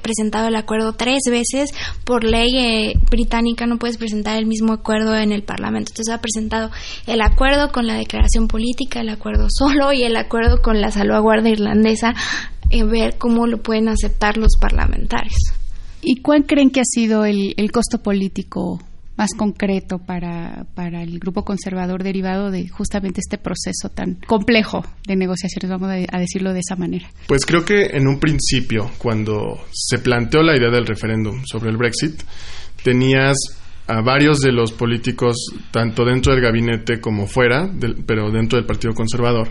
presentado 0.02 0.49
el 0.49 0.56
acuerdo 0.56 0.94
tres 0.94 1.20
veces. 1.30 1.70
Por 2.04 2.25
ley 2.25 2.58
eh, 2.58 2.94
británica 3.11 3.66
no 3.66 3.78
puedes 3.78 3.96
presentar 3.96 4.38
el 4.38 4.46
mismo 4.46 4.72
acuerdo 4.72 5.16
en 5.16 5.32
el 5.32 5.42
Parlamento. 5.42 5.92
Entonces 5.92 6.14
ha 6.14 6.20
presentado 6.20 6.70
el 7.06 7.20
acuerdo 7.22 7.72
con 7.72 7.87
la 7.87 7.94
declaración 7.94 8.49
política, 8.49 9.00
el 9.00 9.08
acuerdo 9.08 9.46
solo 9.50 9.92
y 9.92 10.02
el 10.02 10.16
acuerdo 10.16 10.61
con 10.61 10.80
la 10.80 10.90
salvaguardia 10.90 11.52
irlandesa. 11.52 12.14
En 12.70 12.90
ver 12.90 13.16
cómo 13.18 13.46
lo 13.46 13.62
pueden 13.62 13.88
aceptar 13.88 14.38
los 14.38 14.56
parlamentarios. 14.58 15.37
¿Y 16.00 16.22
cuál 16.22 16.46
creen 16.46 16.70
que 16.70 16.80
ha 16.80 16.84
sido 16.84 17.25
el 17.26 17.70
costo 17.70 18.02
político 18.02 18.80
más 19.23 19.35
concreto 19.38 19.99
para, 19.99 20.67
para 20.75 21.00
el 21.00 21.21
grupo 21.21 21.45
conservador 21.45 22.02
derivado 22.02 22.50
de 22.50 22.69
justamente 22.69 23.21
este 23.21 23.38
proceso 23.38 23.88
tan 23.95 24.17
complejo 24.26 24.85
de 25.07 25.14
negociaciones, 25.14 25.71
vamos 25.71 25.91
a, 26.11 26.19
decirlo 26.19 26.52
de 26.52 26.59
esa 26.59 26.75
manera? 26.75 27.09
Pues 27.29 27.47
creo 27.47 27.64
que 27.64 27.85
en 27.97 28.09
un 28.09 28.19
principio, 28.19 28.91
cuando 28.99 29.64
se 29.71 30.00
planteó 30.00 30.43
la 30.43 30.57
idea 30.57 30.71
del 30.71 30.87
referéndum 30.87 31.45
sobre 31.45 31.71
el 31.71 31.76
Brexit, 31.76 32.21
tenías 32.83 33.37
a 33.87 34.00
varios 34.00 34.41
de 34.41 34.50
los 34.50 34.73
políticos, 34.73 35.37
tanto 35.71 36.05
dentro 36.05 36.33
del 36.33 36.43
gabinete 36.43 37.00
como 37.00 37.29
fuera, 37.29 37.71
pero 38.05 38.33
dentro 38.33 38.59
del 38.59 38.67
Partido 38.67 38.93
Conservador, 38.93 39.50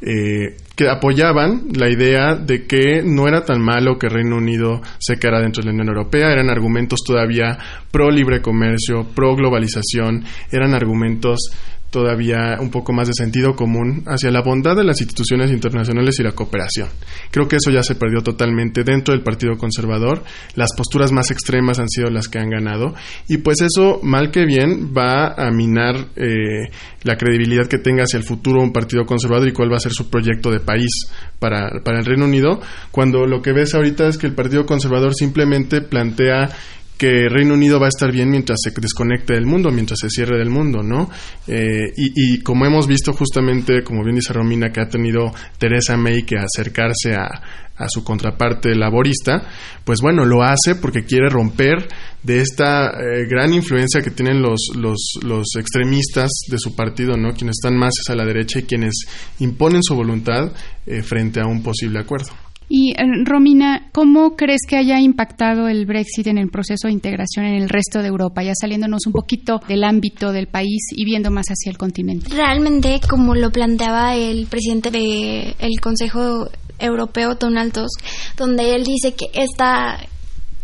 eh, 0.00 0.56
que 0.76 0.88
apoyaban 0.88 1.62
la 1.74 1.90
idea 1.90 2.36
de 2.36 2.66
que 2.66 3.02
no 3.04 3.26
era 3.26 3.44
tan 3.44 3.60
malo 3.60 3.98
que 3.98 4.08
Reino 4.08 4.36
Unido 4.36 4.80
se 4.98 5.16
quedara 5.16 5.40
dentro 5.40 5.60
de 5.60 5.66
la 5.66 5.72
Unión 5.72 5.88
Europea, 5.88 6.32
eran 6.32 6.50
argumentos 6.50 7.00
todavía 7.04 7.58
pro 7.90 8.10
libre 8.10 8.40
comercio, 8.40 9.08
pro 9.14 9.34
globalización, 9.34 10.24
eran 10.52 10.74
argumentos 10.74 11.50
todavía 11.90 12.58
un 12.60 12.70
poco 12.70 12.92
más 12.92 13.08
de 13.08 13.14
sentido 13.14 13.54
común 13.54 14.02
hacia 14.06 14.30
la 14.30 14.42
bondad 14.42 14.76
de 14.76 14.84
las 14.84 15.00
instituciones 15.00 15.50
internacionales 15.50 16.18
y 16.18 16.22
la 16.22 16.32
cooperación. 16.32 16.88
Creo 17.30 17.48
que 17.48 17.56
eso 17.56 17.70
ya 17.70 17.82
se 17.82 17.94
perdió 17.94 18.22
totalmente 18.22 18.84
dentro 18.84 19.14
del 19.14 19.22
Partido 19.22 19.56
Conservador. 19.56 20.22
Las 20.54 20.74
posturas 20.76 21.12
más 21.12 21.30
extremas 21.30 21.78
han 21.78 21.88
sido 21.88 22.10
las 22.10 22.28
que 22.28 22.38
han 22.38 22.50
ganado 22.50 22.94
y 23.28 23.38
pues 23.38 23.60
eso, 23.62 24.00
mal 24.02 24.30
que 24.30 24.44
bien, 24.44 24.92
va 24.96 25.34
a 25.34 25.50
minar 25.50 26.08
eh, 26.16 26.70
la 27.02 27.16
credibilidad 27.16 27.66
que 27.66 27.78
tenga 27.78 28.04
hacia 28.04 28.18
el 28.18 28.24
futuro 28.24 28.62
un 28.62 28.72
Partido 28.72 29.06
Conservador 29.06 29.48
y 29.48 29.52
cuál 29.52 29.72
va 29.72 29.76
a 29.76 29.80
ser 29.80 29.92
su 29.92 30.10
proyecto 30.10 30.50
de 30.50 30.60
país 30.60 30.90
para, 31.38 31.70
para 31.84 32.00
el 32.00 32.04
Reino 32.04 32.24
Unido, 32.24 32.60
cuando 32.90 33.26
lo 33.26 33.40
que 33.40 33.52
ves 33.52 33.74
ahorita 33.74 34.08
es 34.08 34.18
que 34.18 34.26
el 34.26 34.34
Partido 34.34 34.66
Conservador 34.66 35.14
simplemente 35.14 35.80
plantea 35.80 36.50
que 36.98 37.28
Reino 37.28 37.54
Unido 37.54 37.78
va 37.78 37.86
a 37.86 37.90
estar 37.90 38.10
bien 38.10 38.28
mientras 38.28 38.58
se 38.62 38.72
desconecte 38.78 39.34
del 39.34 39.46
mundo, 39.46 39.70
mientras 39.70 40.00
se 40.00 40.10
cierre 40.10 40.36
del 40.36 40.50
mundo, 40.50 40.82
¿no? 40.82 41.08
Eh, 41.46 41.92
y, 41.96 42.40
como 42.40 42.66
hemos 42.66 42.88
visto 42.88 43.12
justamente, 43.12 43.84
como 43.84 44.02
bien 44.02 44.16
dice 44.16 44.32
Romina, 44.32 44.72
que 44.72 44.80
ha 44.80 44.88
tenido 44.88 45.32
Teresa 45.58 45.96
May 45.96 46.24
que 46.24 46.36
acercarse 46.36 47.14
a, 47.14 47.40
su 47.88 48.02
contraparte 48.02 48.74
laborista, 48.74 49.40
pues 49.84 50.00
bueno, 50.00 50.24
lo 50.24 50.42
hace 50.42 50.74
porque 50.74 51.04
quiere 51.04 51.28
romper 51.28 51.86
de 52.24 52.40
esta 52.40 52.88
eh, 52.88 53.24
gran 53.30 53.54
influencia 53.54 54.02
que 54.02 54.10
tienen 54.10 54.42
los, 54.42 54.70
los, 54.74 55.20
los 55.22 55.46
extremistas 55.56 56.28
de 56.50 56.58
su 56.58 56.74
partido, 56.74 57.16
¿no? 57.16 57.34
Quienes 57.34 57.58
están 57.62 57.78
más 57.78 57.94
a 58.08 58.16
la 58.16 58.24
derecha 58.24 58.58
y 58.58 58.64
quienes 58.64 59.06
imponen 59.38 59.84
su 59.84 59.94
voluntad 59.94 60.50
eh, 60.86 61.02
frente 61.04 61.38
a 61.38 61.46
un 61.46 61.62
posible 61.62 62.00
acuerdo. 62.00 62.30
Y 62.68 62.92
eh, 62.92 63.04
Romina, 63.24 63.88
¿cómo 63.92 64.36
crees 64.36 64.60
que 64.68 64.76
haya 64.76 65.00
impactado 65.00 65.68
el 65.68 65.86
Brexit 65.86 66.26
en 66.26 66.38
el 66.38 66.50
proceso 66.50 66.88
de 66.88 66.92
integración 66.92 67.46
en 67.46 67.54
el 67.54 67.68
resto 67.68 68.02
de 68.02 68.08
Europa, 68.08 68.42
ya 68.42 68.52
saliéndonos 68.54 69.06
un 69.06 69.12
poquito 69.12 69.60
del 69.66 69.84
ámbito 69.84 70.32
del 70.32 70.48
país 70.48 70.88
y 70.92 71.04
viendo 71.04 71.30
más 71.30 71.46
hacia 71.46 71.70
el 71.70 71.78
continente? 71.78 72.28
Realmente, 72.34 73.00
como 73.08 73.34
lo 73.34 73.50
planteaba 73.50 74.14
el 74.16 74.46
presidente 74.46 74.90
del 74.90 75.80
Consejo 75.80 76.48
Europeo, 76.78 77.34
Donald 77.34 77.72
Tusk, 77.72 78.02
donde 78.36 78.74
él 78.74 78.84
dice 78.84 79.14
que 79.14 79.26
esta 79.34 79.98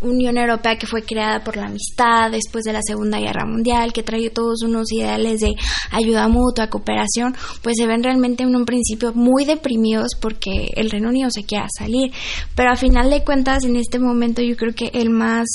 Unión 0.05 0.37
Europea 0.37 0.77
que 0.77 0.87
fue 0.87 1.03
creada 1.03 1.43
por 1.43 1.57
la 1.57 1.65
amistad 1.65 2.31
después 2.31 2.63
de 2.63 2.73
la 2.73 2.81
Segunda 2.81 3.19
Guerra 3.19 3.45
Mundial, 3.45 3.93
que 3.93 4.03
trae 4.03 4.29
todos 4.29 4.63
unos 4.63 4.91
ideales 4.91 5.41
de 5.41 5.53
ayuda 5.91 6.27
mutua, 6.27 6.69
cooperación, 6.69 7.35
pues 7.61 7.75
se 7.77 7.87
ven 7.87 8.03
realmente 8.03 8.43
en 8.43 8.55
un 8.55 8.65
principio 8.65 9.13
muy 9.13 9.45
deprimidos 9.45 10.11
porque 10.19 10.69
el 10.75 10.89
Reino 10.89 11.09
Unido 11.09 11.29
se 11.31 11.43
quiera 11.43 11.67
salir. 11.75 12.11
Pero 12.55 12.71
a 12.71 12.75
final 12.75 13.09
de 13.09 13.23
cuentas, 13.23 13.63
en 13.65 13.75
este 13.75 13.99
momento 13.99 14.41
yo 14.41 14.55
creo 14.55 14.73
que 14.73 14.91
el 14.93 15.09
más 15.09 15.47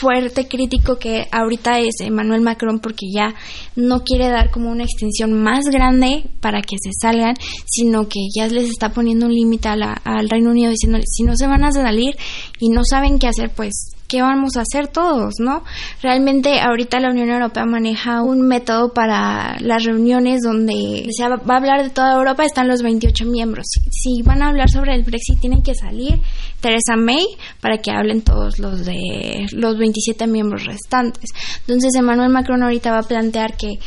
fuerte 0.00 0.48
crítico 0.48 0.96
que 0.96 1.26
ahorita 1.30 1.78
es 1.78 2.00
Emmanuel 2.00 2.40
Macron 2.40 2.80
porque 2.80 3.06
ya 3.12 3.34
no 3.76 4.02
quiere 4.02 4.28
dar 4.28 4.50
como 4.50 4.70
una 4.70 4.84
extensión 4.84 5.32
más 5.42 5.64
grande 5.66 6.24
para 6.40 6.62
que 6.62 6.76
se 6.82 6.90
salgan, 7.00 7.34
sino 7.66 8.08
que 8.08 8.20
ya 8.34 8.46
les 8.46 8.70
está 8.70 8.90
poniendo 8.90 9.26
un 9.26 9.34
límite 9.34 9.68
al 9.68 10.28
Reino 10.28 10.50
Unido 10.50 10.70
diciéndole, 10.70 11.04
si 11.06 11.22
no 11.22 11.36
se 11.36 11.46
van 11.46 11.64
a 11.64 11.72
salir 11.72 12.16
y 12.58 12.70
no 12.70 12.82
saben 12.84 13.18
qué 13.18 13.28
hacer, 13.28 13.50
pues 13.54 13.89
¿qué 14.10 14.20
vamos 14.22 14.56
a 14.56 14.62
hacer 14.62 14.88
todos, 14.88 15.34
no? 15.38 15.62
Realmente 16.02 16.60
ahorita 16.60 16.98
la 16.98 17.10
Unión 17.10 17.30
Europea 17.30 17.64
maneja 17.64 18.22
un 18.22 18.42
método 18.42 18.92
para 18.92 19.56
las 19.60 19.84
reuniones 19.84 20.40
donde 20.42 21.08
se 21.10 21.28
va 21.28 21.36
a 21.36 21.56
hablar 21.56 21.84
de 21.84 21.90
toda 21.90 22.16
Europa, 22.16 22.44
están 22.44 22.66
los 22.66 22.82
28 22.82 23.24
miembros. 23.26 23.66
Si 23.90 24.22
van 24.22 24.42
a 24.42 24.48
hablar 24.48 24.68
sobre 24.68 24.94
el 24.96 25.04
Brexit, 25.04 25.40
tienen 25.40 25.62
que 25.62 25.74
salir 25.74 26.18
Teresa 26.60 26.96
May 26.96 27.24
para 27.60 27.78
que 27.78 27.92
hablen 27.92 28.22
todos 28.22 28.58
los 28.58 28.84
de 28.84 29.46
los 29.52 29.78
27 29.78 30.26
miembros 30.26 30.64
restantes. 30.64 31.30
Entonces, 31.60 31.94
Emmanuel 31.94 32.30
Macron 32.30 32.64
ahorita 32.64 32.90
va 32.90 32.98
a 32.98 33.02
plantear 33.02 33.56
que 33.56 33.78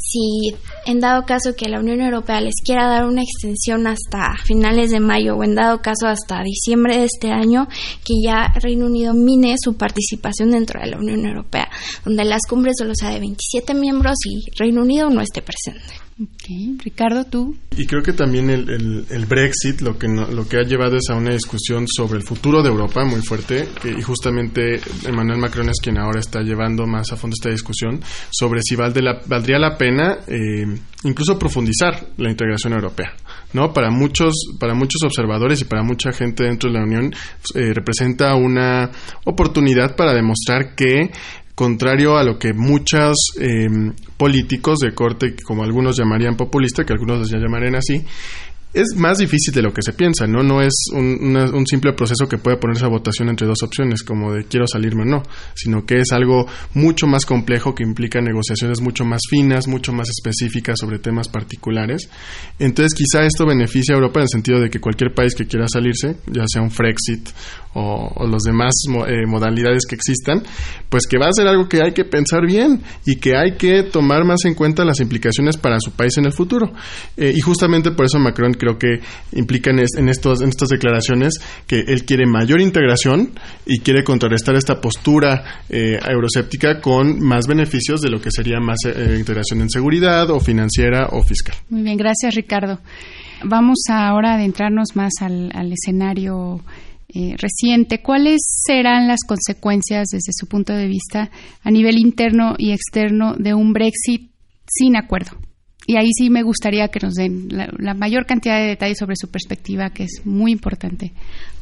si 0.00 0.54
en 0.86 1.00
dado 1.00 1.24
caso 1.24 1.54
que 1.56 1.68
la 1.68 1.78
Unión 1.78 2.00
Europea 2.00 2.40
les 2.40 2.54
quiera 2.64 2.88
dar 2.88 3.04
una 3.04 3.22
extensión 3.22 3.86
hasta 3.86 4.34
finales 4.44 4.90
de 4.90 5.00
mayo 5.00 5.36
o 5.36 5.44
en 5.44 5.54
dado 5.54 5.80
caso 5.82 6.06
hasta 6.06 6.42
diciembre 6.42 6.98
de 6.98 7.04
este 7.04 7.30
año, 7.30 7.68
que 8.04 8.14
ya 8.24 8.52
Reino 8.60 8.86
Unido 8.86 9.14
mine 9.14 9.54
su 9.62 9.76
participación 9.76 10.50
dentro 10.50 10.80
de 10.80 10.90
la 10.90 10.98
Unión 10.98 11.24
Europea, 11.26 11.68
donde 12.04 12.24
las 12.24 12.42
cumbres 12.48 12.74
solo 12.78 12.94
sea 12.94 13.10
de 13.10 13.20
27 13.20 13.74
miembros 13.74 14.16
y 14.24 14.50
Reino 14.58 14.82
Unido 14.82 15.10
no 15.10 15.20
esté 15.20 15.42
presente. 15.42 16.09
Ricardo, 16.84 17.24
tú. 17.24 17.56
Y 17.78 17.86
creo 17.86 18.02
que 18.02 18.12
también 18.12 18.50
el, 18.50 19.06
el, 19.08 19.26
Brexit 19.26 19.80
lo 19.80 19.98
que, 19.98 20.06
lo 20.06 20.46
que 20.46 20.58
ha 20.58 20.62
llevado 20.62 20.96
es 20.96 21.08
a 21.08 21.14
una 21.14 21.32
discusión 21.32 21.86
sobre 21.88 22.18
el 22.18 22.24
futuro 22.24 22.62
de 22.62 22.68
Europa 22.68 23.04
muy 23.06 23.22
fuerte 23.22 23.66
y 23.84 24.02
justamente 24.02 24.80
Emmanuel 25.06 25.38
Macron 25.38 25.70
es 25.70 25.80
quien 25.82 25.98
ahora 25.98 26.20
está 26.20 26.42
llevando 26.42 26.86
más 26.86 27.10
a 27.12 27.16
fondo 27.16 27.34
esta 27.34 27.50
discusión 27.50 28.00
sobre 28.30 28.60
si 28.62 28.76
la, 28.76 29.22
valdría 29.26 29.58
la 29.58 29.78
pena 29.78 30.18
eh, 30.26 30.66
incluso 31.04 31.38
profundizar 31.38 32.08
la 32.18 32.30
integración 32.30 32.74
europea. 32.74 33.14
¿no? 33.52 33.72
Para 33.72 33.90
muchos, 33.90 34.34
para 34.58 34.74
muchos 34.74 35.02
observadores 35.02 35.60
y 35.62 35.64
para 35.64 35.82
mucha 35.82 36.12
gente 36.12 36.44
dentro 36.44 36.70
de 36.70 36.78
la 36.78 36.84
Unión 36.84 37.12
eh, 37.54 37.72
representa 37.72 38.34
una 38.34 38.90
oportunidad 39.24 39.96
para 39.96 40.12
demostrar 40.12 40.74
que 40.74 41.10
contrario 41.60 42.16
a 42.16 42.24
lo 42.24 42.38
que 42.38 42.54
muchos 42.54 43.18
em, 43.38 43.92
políticos 44.16 44.78
de 44.78 44.94
corte, 44.94 45.34
como 45.44 45.62
algunos 45.62 45.94
llamarían 45.94 46.34
populista, 46.34 46.84
que 46.84 46.94
algunos 46.94 47.28
ya 47.30 47.36
llamarían 47.36 47.74
así, 47.74 48.02
es 48.72 48.94
más 48.96 49.18
difícil 49.18 49.52
de 49.52 49.62
lo 49.62 49.72
que 49.72 49.82
se 49.82 49.92
piensa, 49.92 50.26
¿no? 50.26 50.42
No 50.42 50.62
es 50.62 50.72
un, 50.92 51.66
simple 51.66 51.92
proceso 51.92 52.28
que 52.28 52.38
puede 52.38 52.56
ponerse 52.56 52.84
a 52.84 52.88
votación 52.88 53.28
entre 53.28 53.46
dos 53.46 53.62
opciones, 53.62 54.02
como 54.02 54.32
de 54.32 54.44
quiero 54.44 54.66
salirme 54.66 55.02
o 55.02 55.06
no, 55.06 55.22
sino 55.54 55.84
que 55.84 56.00
es 56.00 56.12
algo 56.12 56.46
mucho 56.74 57.06
más 57.06 57.26
complejo 57.26 57.74
que 57.74 57.82
implica 57.82 58.20
negociaciones 58.20 58.80
mucho 58.80 59.04
más 59.04 59.20
finas, 59.28 59.66
mucho 59.66 59.92
más 59.92 60.08
específicas 60.08 60.76
sobre 60.78 60.98
temas 60.98 61.28
particulares. 61.28 62.08
Entonces, 62.58 62.94
quizá 62.94 63.24
esto 63.24 63.44
beneficia 63.44 63.94
a 63.94 63.98
Europa 63.98 64.20
en 64.20 64.24
el 64.24 64.28
sentido 64.28 64.60
de 64.60 64.70
que 64.70 64.78
cualquier 64.78 65.12
país 65.14 65.34
que 65.34 65.46
quiera 65.46 65.66
salirse, 65.68 66.16
ya 66.26 66.44
sea 66.46 66.62
un 66.62 66.70
Frexit 66.70 67.28
o, 67.74 68.12
o 68.14 68.26
los 68.26 68.42
demás 68.42 68.72
eh, 69.06 69.26
modalidades 69.26 69.84
que 69.88 69.96
existan, 69.96 70.42
pues 70.88 71.06
que 71.08 71.18
va 71.18 71.28
a 71.28 71.32
ser 71.32 71.46
algo 71.48 71.68
que 71.68 71.82
hay 71.82 71.92
que 71.92 72.04
pensar 72.04 72.46
bien 72.46 72.82
y 73.04 73.16
que 73.16 73.36
hay 73.36 73.56
que 73.56 73.82
tomar 73.84 74.24
más 74.24 74.44
en 74.44 74.54
cuenta 74.54 74.84
las 74.84 75.00
implicaciones 75.00 75.56
para 75.56 75.78
su 75.80 75.92
país 75.92 76.16
en 76.18 76.26
el 76.26 76.32
futuro. 76.32 76.72
Eh, 77.16 77.32
y 77.34 77.40
justamente 77.40 77.90
por 77.92 78.06
eso 78.06 78.18
Macron 78.18 78.54
creo 78.60 78.78
que 78.78 79.00
implica 79.32 79.70
en, 79.70 80.08
estos, 80.08 80.42
en 80.42 80.50
estas 80.50 80.68
declaraciones 80.68 81.34
que 81.66 81.80
él 81.80 82.04
quiere 82.04 82.26
mayor 82.26 82.60
integración 82.60 83.30
y 83.66 83.80
quiere 83.80 84.04
contrarrestar 84.04 84.54
esta 84.54 84.80
postura 84.80 85.62
eh, 85.68 85.98
euroséptica 86.08 86.80
con 86.80 87.18
más 87.18 87.46
beneficios 87.46 88.00
de 88.00 88.10
lo 88.10 88.20
que 88.20 88.30
sería 88.30 88.60
más 88.60 88.78
integración 88.84 89.62
en 89.62 89.70
seguridad 89.70 90.30
o 90.30 90.38
financiera 90.38 91.08
o 91.10 91.22
fiscal. 91.22 91.56
Muy 91.70 91.82
bien, 91.82 91.96
gracias 91.96 92.34
Ricardo. 92.34 92.78
Vamos 93.42 93.78
ahora 93.88 94.32
a 94.32 94.34
adentrarnos 94.34 94.94
más 94.94 95.12
al, 95.20 95.50
al 95.54 95.72
escenario 95.72 96.60
eh, 97.12 97.34
reciente, 97.38 98.02
¿cuáles 98.02 98.40
serán 98.44 99.08
las 99.08 99.24
consecuencias 99.26 100.10
desde 100.12 100.30
su 100.32 100.46
punto 100.46 100.72
de 100.72 100.86
vista 100.86 101.28
a 101.64 101.70
nivel 101.72 101.98
interno 101.98 102.54
y 102.56 102.70
externo 102.70 103.34
de 103.36 103.52
un 103.52 103.72
Brexit 103.72 104.30
sin 104.64 104.94
acuerdo? 104.94 105.32
Y 105.90 105.96
ahí 105.96 106.10
sí 106.16 106.30
me 106.30 106.44
gustaría 106.44 106.86
que 106.86 107.00
nos 107.00 107.14
den 107.14 107.48
la, 107.50 107.94
mayor 107.94 108.24
cantidad 108.24 108.60
de 108.60 108.68
detalles 108.68 108.96
sobre 108.96 109.16
su 109.16 109.26
perspectiva, 109.26 109.90
que 109.90 110.04
es 110.04 110.24
muy 110.24 110.52
importante 110.52 111.12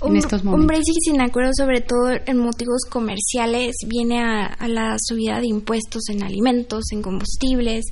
en 0.07 0.17
estos 0.17 0.45
momentos. 0.45 0.61
Un 0.61 0.67
Brexit 0.67 0.97
sin 1.03 1.21
acuerdo, 1.23 1.53
sobre 1.57 1.81
todo 1.81 2.11
en 2.27 2.37
motivos 2.37 2.83
comerciales, 2.91 3.75
viene 3.87 4.21
a 4.21 4.69
la 4.69 4.97
subida 5.03 5.41
de 5.41 5.47
impuestos 5.47 6.11
en 6.11 6.23
alimentos, 6.23 6.93
en 6.93 7.01
combustibles, 7.01 7.87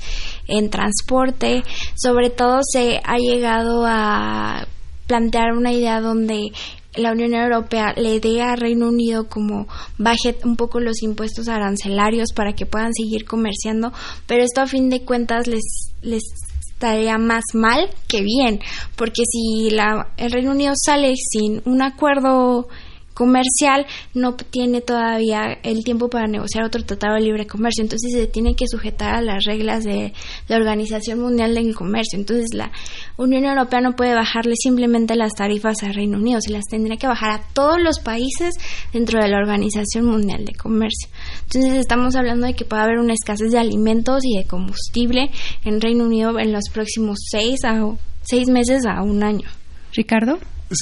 en 0.47 0.69
transporte. 0.69 1.63
Sobre 1.95 2.29
todo 2.29 2.59
se 2.71 3.01
ha 3.03 3.17
llegado 3.17 3.87
a 3.87 4.67
plantear 5.07 5.57
una 5.57 5.73
idea 5.73 6.03
donde 6.03 6.53
la 6.97 7.13
Unión 7.13 7.35
Europea 7.35 7.93
le 7.97 8.21
dé 8.21 8.43
a 8.43 8.57
Reino 8.57 8.89
Unido 8.89 9.29
como 9.29 9.67
baje 9.99 10.37
un 10.45 10.57
poco 10.57 10.81
los 10.81 11.03
impuestos 11.03 11.49
arancelarios 11.49 12.33
para 12.35 12.53
que 12.55 12.67
puedan 12.67 12.93
seguir 12.95 13.25
comerciando, 13.25 13.93
pero 14.27 14.43
esto 14.43 14.61
a 14.61 14.67
fin 14.67 14.91
de 14.91 15.05
cuentas 15.05 15.47
les, 15.47 15.63
les 16.03 16.23
estaría 16.73 17.17
más 17.19 17.45
mal 17.55 17.89
que 18.07 18.23
bien, 18.23 18.61
porque 18.97 19.23
si 19.31 19.71
la, 19.71 20.09
el 20.17 20.31
Reino 20.31 20.51
Unido 20.51 20.75
sale 20.77 21.15
sin 21.17 21.63
un 21.65 21.83
acuerdo 21.83 22.69
comercial 23.17 23.87
no 24.13 24.35
tiene 24.35 24.83
todavía 24.83 25.59
el 25.63 25.83
tiempo 25.85 26.11
para 26.11 26.27
negociar 26.27 26.65
otro 26.65 26.85
tratado 26.85 27.15
de 27.15 27.23
libre 27.23 27.47
comercio, 27.47 27.83
entonces 27.83 28.13
se 28.13 28.27
tiene 28.27 28.55
que 28.55 28.67
sujetar 28.69 29.15
a 29.15 29.23
las 29.23 29.45
reglas 29.45 29.85
de 29.85 30.13
la 30.49 30.57
Organización 30.57 31.21
Mundial 31.21 31.55
del 31.55 31.75
Comercio. 31.75 32.19
Entonces 32.19 32.49
la 32.53 32.71
Unión 33.17 33.47
Europea 33.47 33.81
no 33.81 33.97
puede 33.97 34.15
bajarle 34.15 34.53
simplemente 34.63 35.17
las 35.17 35.33
tarifas 35.33 35.83
al 35.83 35.95
Reino 35.95 36.19
Unido, 36.19 36.41
se 36.43 36.53
las 36.53 36.65
tendría 36.71 36.99
que 36.99 37.07
bajar 37.07 37.31
a 37.31 37.43
todos 37.55 37.81
los 37.81 38.01
países 38.01 38.55
dentro 38.93 39.19
de 39.19 39.29
la 39.29 39.39
Organización 39.39 40.05
Mundial 40.05 40.45
de 40.45 40.53
Comercio. 40.53 41.09
Entonces 41.45 41.73
estamos 41.73 42.17
hablando 42.17 42.47
de 42.47 42.53
que 42.53 42.67
puede 42.67 42.83
haber 42.83 42.99
una 42.99 43.15
escasez 43.15 43.51
de 43.51 43.59
alimentos 43.59 44.23
y 44.25 44.37
de 44.37 44.47
combustible 44.47 45.31
en 45.65 45.81
Reino 45.81 46.05
Unido 46.05 46.39
en 46.39 46.53
los 46.53 46.65
próximos 46.71 47.17
seis 47.31 47.65
a 47.65 47.81
seis 48.21 48.49
meses 48.49 48.85
a 48.85 49.03
un 49.03 49.25
año. 49.25 49.49
Ricardo. 49.95 50.39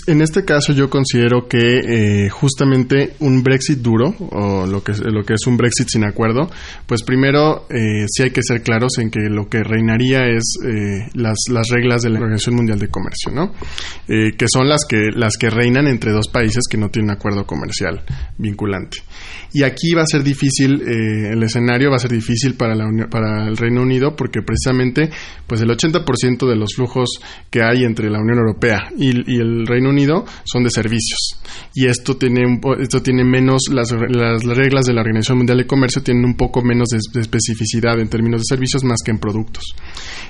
En 0.06 0.22
este 0.22 0.46
caso 0.46 0.72
yo 0.72 0.88
considero 0.88 1.46
que 1.46 1.58
eh, 1.58 2.30
justamente 2.30 3.16
un 3.20 3.42
Brexit 3.42 3.80
duro 3.80 4.14
o 4.30 4.66
lo 4.66 4.82
que, 4.82 4.92
lo 4.94 5.24
que 5.24 5.34
es 5.34 5.46
un 5.46 5.58
Brexit 5.58 5.88
sin 5.88 6.04
acuerdo, 6.04 6.48
pues 6.86 7.02
primero 7.02 7.66
eh, 7.68 8.06
sí 8.08 8.22
hay 8.22 8.30
que 8.30 8.42
ser 8.42 8.62
claros 8.62 8.96
en 8.98 9.10
que 9.10 9.20
lo 9.28 9.46
que 9.50 9.62
reinaría 9.62 10.26
es 10.26 10.54
eh, 10.64 11.10
las, 11.12 11.36
las 11.50 11.68
reglas 11.68 12.00
de 12.00 12.08
la 12.08 12.18
Organización 12.18 12.56
Mundial 12.56 12.78
de 12.78 12.88
Comercio, 12.88 13.30
¿no? 13.30 13.52
que 14.06 14.46
son 14.48 14.68
las 14.68 14.86
que, 14.88 15.10
las 15.14 15.36
que 15.36 15.50
reinan 15.50 15.86
entre 15.86 16.12
dos 16.12 16.28
países 16.28 16.64
que 16.70 16.78
no 16.78 16.88
tienen 16.88 17.10
acuerdo 17.10 17.44
comercial 17.44 18.02
vinculante. 18.38 18.98
Y 19.52 19.62
aquí 19.62 19.92
va 19.94 20.02
a 20.02 20.06
ser 20.06 20.22
difícil, 20.22 20.82
el 20.82 21.42
escenario 21.42 21.90
va 21.90 21.96
a 21.96 22.00
ser 22.00 22.10
difícil 22.10 22.54
para, 22.54 22.74
la, 22.74 22.86
para 23.10 23.46
el 23.46 23.56
Reino 23.56 23.82
Unido 23.82 24.16
porque 24.16 24.40
precisamente 24.42 25.10
pues 25.46 25.60
el 25.60 25.68
80% 25.68 26.48
de 26.48 26.56
los 26.56 26.74
flujos 26.74 27.20
que 27.50 27.62
hay 27.62 27.84
entre 27.84 28.10
la 28.10 28.20
Unión 28.20 28.38
Europea 28.38 28.90
y, 28.96 29.10
el 29.34 29.66
Reino 29.66 29.73
Unido 29.86 30.24
son 30.44 30.64
de 30.64 30.70
servicios. 30.70 31.36
Y 31.74 31.86
esto 31.86 32.16
tiene, 32.16 32.60
esto 32.80 33.02
tiene 33.02 33.24
menos, 33.24 33.62
las, 33.70 33.90
las 33.92 34.44
reglas 34.44 34.86
de 34.86 34.94
la 34.94 35.00
Organización 35.00 35.38
Mundial 35.38 35.58
de 35.58 35.66
Comercio 35.66 36.02
tienen 36.02 36.24
un 36.24 36.36
poco 36.36 36.62
menos 36.62 36.88
de, 36.88 37.20
especificidad 37.20 37.98
en 38.00 38.08
términos 38.08 38.42
de 38.42 38.44
servicios 38.48 38.84
más 38.84 38.98
que 39.04 39.10
en 39.10 39.18
productos. 39.18 39.64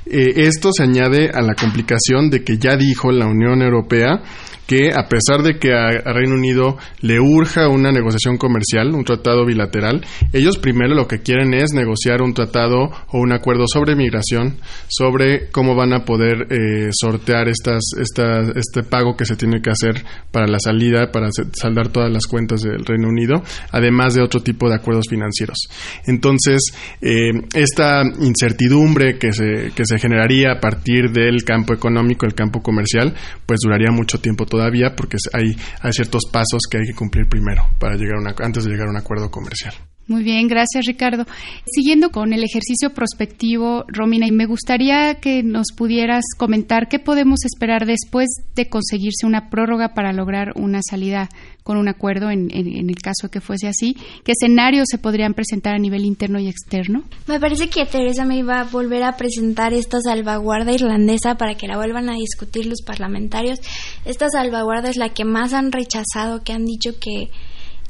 Eh, 0.06 0.32
esto 0.36 0.70
se 0.72 0.82
añade 0.82 1.30
a 1.30 1.42
la 1.42 1.54
complicación 1.54 2.30
de 2.30 2.42
que 2.42 2.58
ya 2.58 2.76
dijo 2.76 3.10
la 3.12 3.26
Unión 3.26 3.62
Europea 3.62 4.22
que 4.66 4.90
a 4.94 5.08
pesar 5.08 5.42
de 5.42 5.58
que 5.58 5.72
a, 5.72 5.90
Reino 6.12 6.34
Unido 6.34 6.76
le 7.00 7.20
urja 7.20 7.68
una 7.68 7.92
negociación 7.92 8.36
comercial, 8.38 8.94
un 8.94 9.04
tratado 9.04 9.44
bilateral, 9.44 10.04
ellos 10.32 10.58
primero 10.58 10.94
lo 10.94 11.06
que 11.06 11.20
quieren 11.20 11.54
es 11.54 11.72
negociar 11.72 12.22
un 12.22 12.34
tratado 12.34 12.90
o 13.08 13.18
un 13.18 13.32
acuerdo 13.32 13.64
sobre 13.66 13.96
migración, 13.96 14.56
sobre 14.88 15.50
cómo 15.50 15.74
van 15.74 15.92
a 15.92 16.04
poder 16.04 16.46
eh, 16.50 16.90
sortear 16.92 17.48
estas, 17.48 17.82
este 17.96 18.82
pago 18.82 19.16
que 19.16 19.26
se 19.26 19.36
tiene 19.36 19.60
que 19.60 19.70
hacer 19.70 20.04
para 20.30 20.46
la 20.46 20.58
salida, 20.58 21.10
para 21.10 21.28
saldar 21.52 21.88
todas 21.88 22.10
las 22.10 22.26
cuentas 22.26 22.62
del 22.62 22.84
Reino 22.84 23.08
Unido, 23.08 23.42
además 23.70 24.14
de 24.14 24.22
otro 24.22 24.40
tipo 24.40 24.68
de 24.68 24.76
acuerdos 24.76 25.06
financieros. 25.08 25.58
Entonces, 26.06 26.60
eh, 27.00 27.32
esta 27.54 28.02
incertidumbre 28.20 29.18
que 29.18 29.32
se, 29.32 29.72
que 29.74 29.84
se 29.84 29.98
generaría 29.98 30.52
a 30.52 30.60
partir 30.60 31.10
del 31.10 31.44
campo 31.44 31.74
económico, 31.74 32.26
el 32.26 32.34
campo 32.34 32.62
comercial, 32.62 33.14
pues 33.46 33.60
duraría 33.62 33.90
mucho 33.90 34.20
tiempo 34.20 34.46
todavía 34.54 34.94
porque 34.94 35.16
hay, 35.32 35.56
hay 35.80 35.92
ciertos 35.92 36.22
pasos 36.30 36.62
que 36.70 36.78
hay 36.78 36.84
que 36.84 36.94
cumplir 36.94 37.28
primero 37.28 37.64
para 37.80 37.96
llegar 37.96 38.18
a 38.24 38.44
antes 38.44 38.64
de 38.64 38.70
llegar 38.70 38.86
a 38.86 38.90
un 38.90 38.96
acuerdo 38.96 39.30
comercial. 39.30 39.74
Muy 40.06 40.22
bien, 40.22 40.48
gracias 40.48 40.84
Ricardo. 40.84 41.24
Siguiendo 41.64 42.10
con 42.10 42.34
el 42.34 42.44
ejercicio 42.44 42.92
prospectivo, 42.92 43.84
Romina, 43.88 44.26
me 44.30 44.44
gustaría 44.44 45.14
que 45.14 45.42
nos 45.42 45.68
pudieras 45.74 46.24
comentar 46.36 46.88
qué 46.88 46.98
podemos 46.98 47.44
esperar 47.46 47.86
después 47.86 48.28
de 48.54 48.68
conseguirse 48.68 49.24
una 49.24 49.48
prórroga 49.48 49.94
para 49.94 50.12
lograr 50.12 50.52
una 50.56 50.80
salida 50.82 51.30
con 51.62 51.78
un 51.78 51.88
acuerdo 51.88 52.30
en, 52.30 52.50
el 52.50 52.96
caso 52.96 53.30
que 53.30 53.40
fuese 53.40 53.66
así. 53.66 53.96
¿Qué 54.24 54.32
escenarios 54.32 54.88
se 54.90 54.98
podrían 54.98 55.32
presentar 55.32 55.74
a 55.74 55.78
nivel 55.78 56.04
interno 56.04 56.38
y 56.38 56.48
externo? 56.48 57.04
Me 57.26 57.40
parece 57.40 57.70
que 57.70 57.86
Teresa 57.86 58.26
me 58.26 58.36
iba 58.36 58.60
a 58.60 58.64
volver 58.64 59.04
a 59.04 59.16
presentar 59.16 59.72
esta 59.72 60.02
salvaguarda 60.02 60.72
irlandesa 60.72 61.36
para 61.36 61.54
que 61.54 61.66
la 61.66 61.78
vuelvan 61.78 62.10
a 62.10 62.14
discutir 62.14 62.66
los 62.66 62.82
parlamentarios. 62.82 63.58
Esta 64.04 64.28
salvaguarda 64.28 64.90
es 64.90 64.98
la 64.98 65.08
que 65.08 65.24
más 65.24 65.54
han 65.54 65.72
rechazado, 65.72 66.42
que 66.44 66.52
han 66.52 66.66
dicho 66.66 66.98
que 67.00 67.30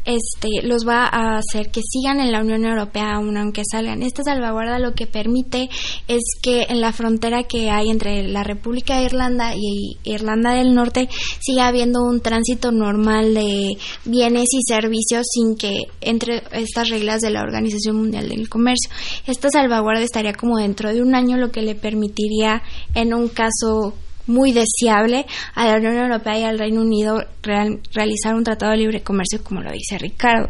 este, 0.04 0.49
los 0.62 0.87
va 0.87 1.04
a 1.06 1.38
hacer 1.38 1.70
que 1.70 1.80
sigan 1.82 2.20
en 2.20 2.32
la 2.32 2.40
Unión 2.40 2.64
Europea 2.64 3.14
aún 3.14 3.37
aunque 3.37 3.62
salgan. 3.70 4.02
Esta 4.02 4.23
salvaguarda 4.23 4.78
lo 4.78 4.94
que 4.94 5.06
permite 5.06 5.70
es 6.08 6.23
que 6.42 6.66
en 6.68 6.80
la 6.80 6.92
frontera 6.92 7.44
que 7.44 7.70
hay 7.70 7.90
entre 7.90 8.28
la 8.28 8.44
República 8.44 8.99
de 8.99 9.04
Irlanda 9.04 9.54
y 9.56 9.96
Irlanda 10.04 10.52
del 10.54 10.75
Norte 10.75 11.08
siga 11.40 11.68
habiendo 11.68 12.02
un 12.02 12.20
tránsito 12.20 12.73
normal 12.73 13.34
de 13.34 13.76
bienes 14.04 14.49
y 14.52 14.62
servicios 14.66 15.26
sin 15.30 15.56
que 15.56 15.84
entre 16.00 16.42
estas 16.52 16.88
reglas 16.88 17.20
de 17.20 17.30
la 17.30 17.42
Organización 17.42 17.96
Mundial 17.96 18.28
del 18.28 18.49
Comercio. 18.49 18.90
Esta 19.26 19.50
salvaguarda 19.50 20.02
estaría 20.02 20.32
como 20.32 20.58
dentro 20.58 20.92
de 20.92 21.02
un 21.02 21.14
año 21.14 21.37
lo 21.37 21.50
que 21.50 21.62
le 21.62 21.75
permitiría 21.75 22.62
en 22.94 23.14
un 23.14 23.28
caso 23.28 23.94
muy 24.26 24.52
deseable 24.52 25.26
a 25.54 25.66
la 25.66 25.76
Unión 25.76 25.96
Europea 25.96 26.38
y 26.38 26.44
al 26.44 26.58
Reino 26.58 26.80
Unido 26.80 27.24
realizar 27.42 28.34
un 28.34 28.44
tratado 28.44 28.72
de 28.72 28.78
libre 28.78 29.02
comercio 29.02 29.42
como 29.42 29.60
lo 29.60 29.70
dice 29.70 29.98
Ricardo. 29.98 30.48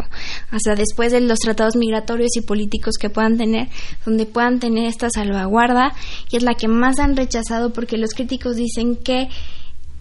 Hasta 0.50 0.74
después 0.74 1.12
de 1.12 1.20
los 1.20 1.38
tratados 1.38 1.76
migratorios 1.76 2.36
y 2.36 2.42
políticos 2.42 2.94
que 3.00 3.10
puedan 3.10 3.36
tener, 3.36 3.68
donde 4.04 4.26
puedan 4.26 4.60
tener 4.60 4.86
esta 4.86 5.08
salvaguarda, 5.10 5.92
y 6.30 6.36
es 6.36 6.42
la 6.42 6.54
que 6.54 6.68
más 6.68 6.98
han 6.98 7.16
rechazado 7.16 7.72
porque 7.72 7.98
los 7.98 8.10
críticos 8.10 8.56
dicen 8.56 8.96
que 8.96 9.28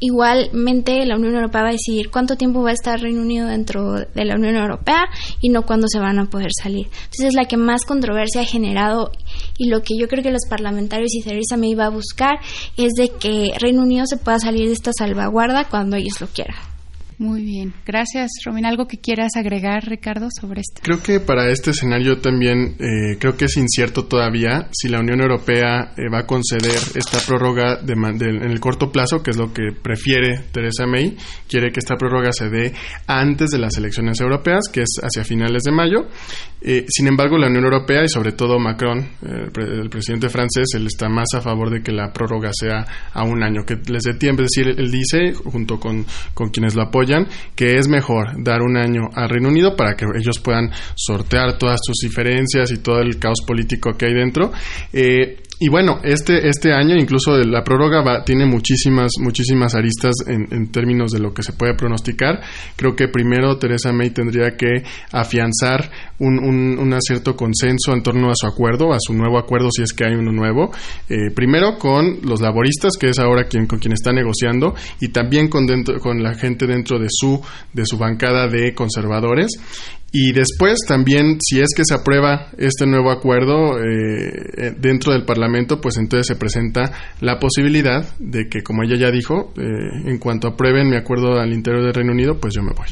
igualmente 0.05 1.05
la 1.05 1.15
Unión 1.15 1.35
Europea 1.35 1.63
va 1.63 1.69
a 1.69 1.71
decidir 1.71 2.11
cuánto 2.11 2.35
tiempo 2.35 2.61
va 2.61 2.71
a 2.71 2.73
estar 2.73 2.99
Reino 2.99 3.21
Unido 3.21 3.47
dentro 3.47 3.93
de 3.93 4.25
la 4.25 4.35
Unión 4.35 4.57
Europea 4.57 5.05
y 5.39 5.47
no 5.47 5.61
cuándo 5.61 5.87
se 5.87 5.99
van 5.99 6.19
a 6.19 6.25
poder 6.25 6.49
salir. 6.61 6.87
Entonces 6.87 7.27
es 7.27 7.33
la 7.35 7.45
que 7.45 7.55
más 7.55 7.85
controversia 7.85 8.41
ha 8.41 8.45
generado 8.45 9.11
y 9.57 9.69
lo 9.69 9.81
que 9.81 9.95
yo 9.97 10.09
creo 10.09 10.21
que 10.21 10.31
los 10.31 10.45
parlamentarios 10.49 11.15
y 11.15 11.21
Theresa 11.21 11.55
me 11.55 11.69
iba 11.69 11.85
a 11.85 11.89
buscar 11.89 12.39
es 12.75 12.93
de 12.93 13.09
que 13.17 13.53
Reino 13.57 13.81
Unido 13.81 14.05
se 14.05 14.17
pueda 14.17 14.39
salir 14.39 14.67
de 14.67 14.73
esta 14.73 14.91
salvaguarda 14.91 15.69
cuando 15.69 15.95
ellos 15.95 16.19
lo 16.19 16.27
quieran. 16.27 16.72
Muy 17.23 17.41
bien, 17.41 17.73
gracias 17.85 18.31
Romina. 18.43 18.67
¿Algo 18.67 18.85
que 18.85 18.97
quieras 18.97 19.37
agregar, 19.37 19.85
Ricardo, 19.85 20.27
sobre 20.29 20.59
esto? 20.59 20.81
Creo 20.83 21.01
que 21.01 21.21
para 21.21 21.49
este 21.51 21.71
escenario 21.71 22.19
también 22.19 22.75
eh, 22.79 23.17
creo 23.17 23.37
que 23.37 23.45
es 23.45 23.55
incierto 23.55 24.07
todavía 24.07 24.67
si 24.73 24.89
la 24.89 24.99
Unión 24.99 25.21
Europea 25.21 25.93
eh, 25.95 26.09
va 26.13 26.19
a 26.19 26.27
conceder 26.27 26.75
esta 26.95 27.19
prórroga 27.25 27.77
de, 27.77 27.93
en 27.93 28.51
el 28.51 28.59
corto 28.59 28.91
plazo, 28.91 29.23
que 29.23 29.31
es 29.31 29.37
lo 29.37 29.53
que 29.53 29.69
prefiere 29.71 30.43
Theresa 30.51 30.85
May. 30.85 31.15
Quiere 31.47 31.71
que 31.71 31.79
esta 31.79 31.95
prórroga 31.95 32.33
se 32.33 32.49
dé 32.49 32.73
antes 33.07 33.51
de 33.51 33.57
las 33.57 33.77
elecciones 33.77 34.19
europeas, 34.19 34.67
que 34.69 34.81
es 34.81 34.99
hacia 35.01 35.23
finales 35.23 35.63
de 35.63 35.71
mayo. 35.71 36.09
Eh, 36.61 36.85
sin 36.89 37.07
embargo, 37.07 37.37
la 37.37 37.47
Unión 37.47 37.63
Europea 37.63 38.03
y 38.03 38.09
sobre 38.09 38.33
todo 38.33 38.59
Macron, 38.59 38.99
el 39.21 39.89
presidente 39.89 40.27
francés, 40.27 40.65
él 40.75 40.87
está 40.87 41.07
más 41.07 41.27
a 41.35 41.41
favor 41.41 41.69
de 41.69 41.81
que 41.81 41.93
la 41.93 42.11
prórroga 42.11 42.51
sea 42.53 42.85
a 43.13 43.23
un 43.23 43.43
año, 43.43 43.61
que 43.65 43.77
les 43.89 44.03
dé 44.03 44.13
tiempo. 44.15 44.43
Es 44.43 44.49
decir, 44.53 44.75
él 44.77 44.91
dice, 44.91 45.33
junto 45.33 45.79
con, 45.79 46.05
con 46.33 46.49
quienes 46.49 46.75
lo 46.75 46.83
apoyan, 46.83 47.12
que 47.55 47.77
es 47.77 47.87
mejor 47.87 48.43
dar 48.43 48.61
un 48.61 48.77
año 48.77 49.09
al 49.13 49.29
Reino 49.29 49.49
Unido 49.49 49.75
para 49.75 49.95
que 49.95 50.05
ellos 50.19 50.39
puedan 50.39 50.71
sortear 50.95 51.57
todas 51.57 51.79
sus 51.83 51.97
diferencias 52.01 52.71
y 52.71 52.77
todo 52.77 52.99
el 52.99 53.19
caos 53.19 53.39
político 53.45 53.95
que 53.97 54.07
hay 54.07 54.13
dentro. 54.13 54.51
Eh, 54.91 55.37
y 55.63 55.69
bueno, 55.69 56.01
este, 56.03 56.49
este 56.49 56.73
año 56.73 56.93
incluso 56.97 57.37
la 57.37 57.63
prórroga 57.63 58.01
va, 58.03 58.25
tiene 58.25 58.45
muchísimas, 58.45 59.13
muchísimas 59.21 59.73
aristas 59.75 60.13
en, 60.27 60.69
términos 60.73 61.11
de 61.11 61.19
lo 61.19 61.33
que 61.33 61.41
se 61.41 61.53
puede 61.53 61.73
pronosticar. 61.73 62.41
Creo 62.75 62.97
que 62.97 63.07
primero 63.07 63.57
Teresa 63.57 63.93
May 63.93 64.09
tendría 64.09 64.57
que 64.57 64.83
afianzar 65.13 65.89
un, 66.19 66.37
un, 66.37 67.01
cierto 67.01 67.37
consenso 67.37 67.93
en 67.93 68.03
torno 68.03 68.29
a 68.29 68.33
su 68.35 68.45
acuerdo, 68.45 68.91
a 68.91 68.97
su 68.99 69.13
nuevo 69.13 69.37
acuerdo 69.39 69.69
si 69.71 69.83
es 69.83 69.93
que 69.93 70.03
hay 70.03 70.15
uno 70.15 70.33
nuevo. 70.33 70.69
Eh, 71.07 71.31
primero 71.33 71.77
con 71.77 72.19
los 72.23 72.41
laboristas, 72.41 72.97
que 72.99 73.07
es 73.07 73.19
ahora 73.19 73.45
quien, 73.45 73.65
con 73.65 73.79
quien 73.79 73.93
está 73.93 74.11
negociando, 74.11 74.75
y 74.99 75.13
también 75.13 75.47
con, 75.47 75.65
dentro, 75.65 75.97
con 76.01 76.21
la 76.21 76.33
gente 76.33 76.67
dentro 76.67 76.99
de 76.99 77.07
su, 77.09 77.39
de 77.71 77.85
su 77.85 77.97
bancada 77.97 78.49
de 78.49 78.73
conservadores. 78.73 79.47
Y 80.15 80.31
después 80.31 80.77
también, 80.87 81.39
si 81.41 81.59
es 81.59 81.69
que 81.75 81.83
se 81.83 81.95
aprueba 81.95 82.51
este 82.59 82.85
nuevo 82.85 83.09
acuerdo 83.09 83.79
eh, 83.79 84.31
eh, 84.57 84.73
dentro 84.77 85.11
del 85.11 85.25
Parlamento, 85.25 85.81
pues 85.81 85.97
entonces 85.97 86.27
se 86.27 86.35
presenta 86.35 86.91
la 87.19 87.39
posibilidad 87.39 88.07
de 88.19 88.47
que, 88.47 88.61
como 88.61 88.83
ella 88.83 88.95
ya 88.95 89.09
dijo, 89.09 89.51
eh, 89.57 89.63
en 90.05 90.19
cuanto 90.19 90.49
aprueben 90.49 90.87
mi 90.87 90.97
acuerdo 90.97 91.39
al 91.39 91.51
interior 91.51 91.83
del 91.83 91.95
Reino 91.95 92.11
Unido, 92.11 92.37
pues 92.39 92.53
yo 92.53 92.61
me 92.61 92.73
voy. 92.73 92.85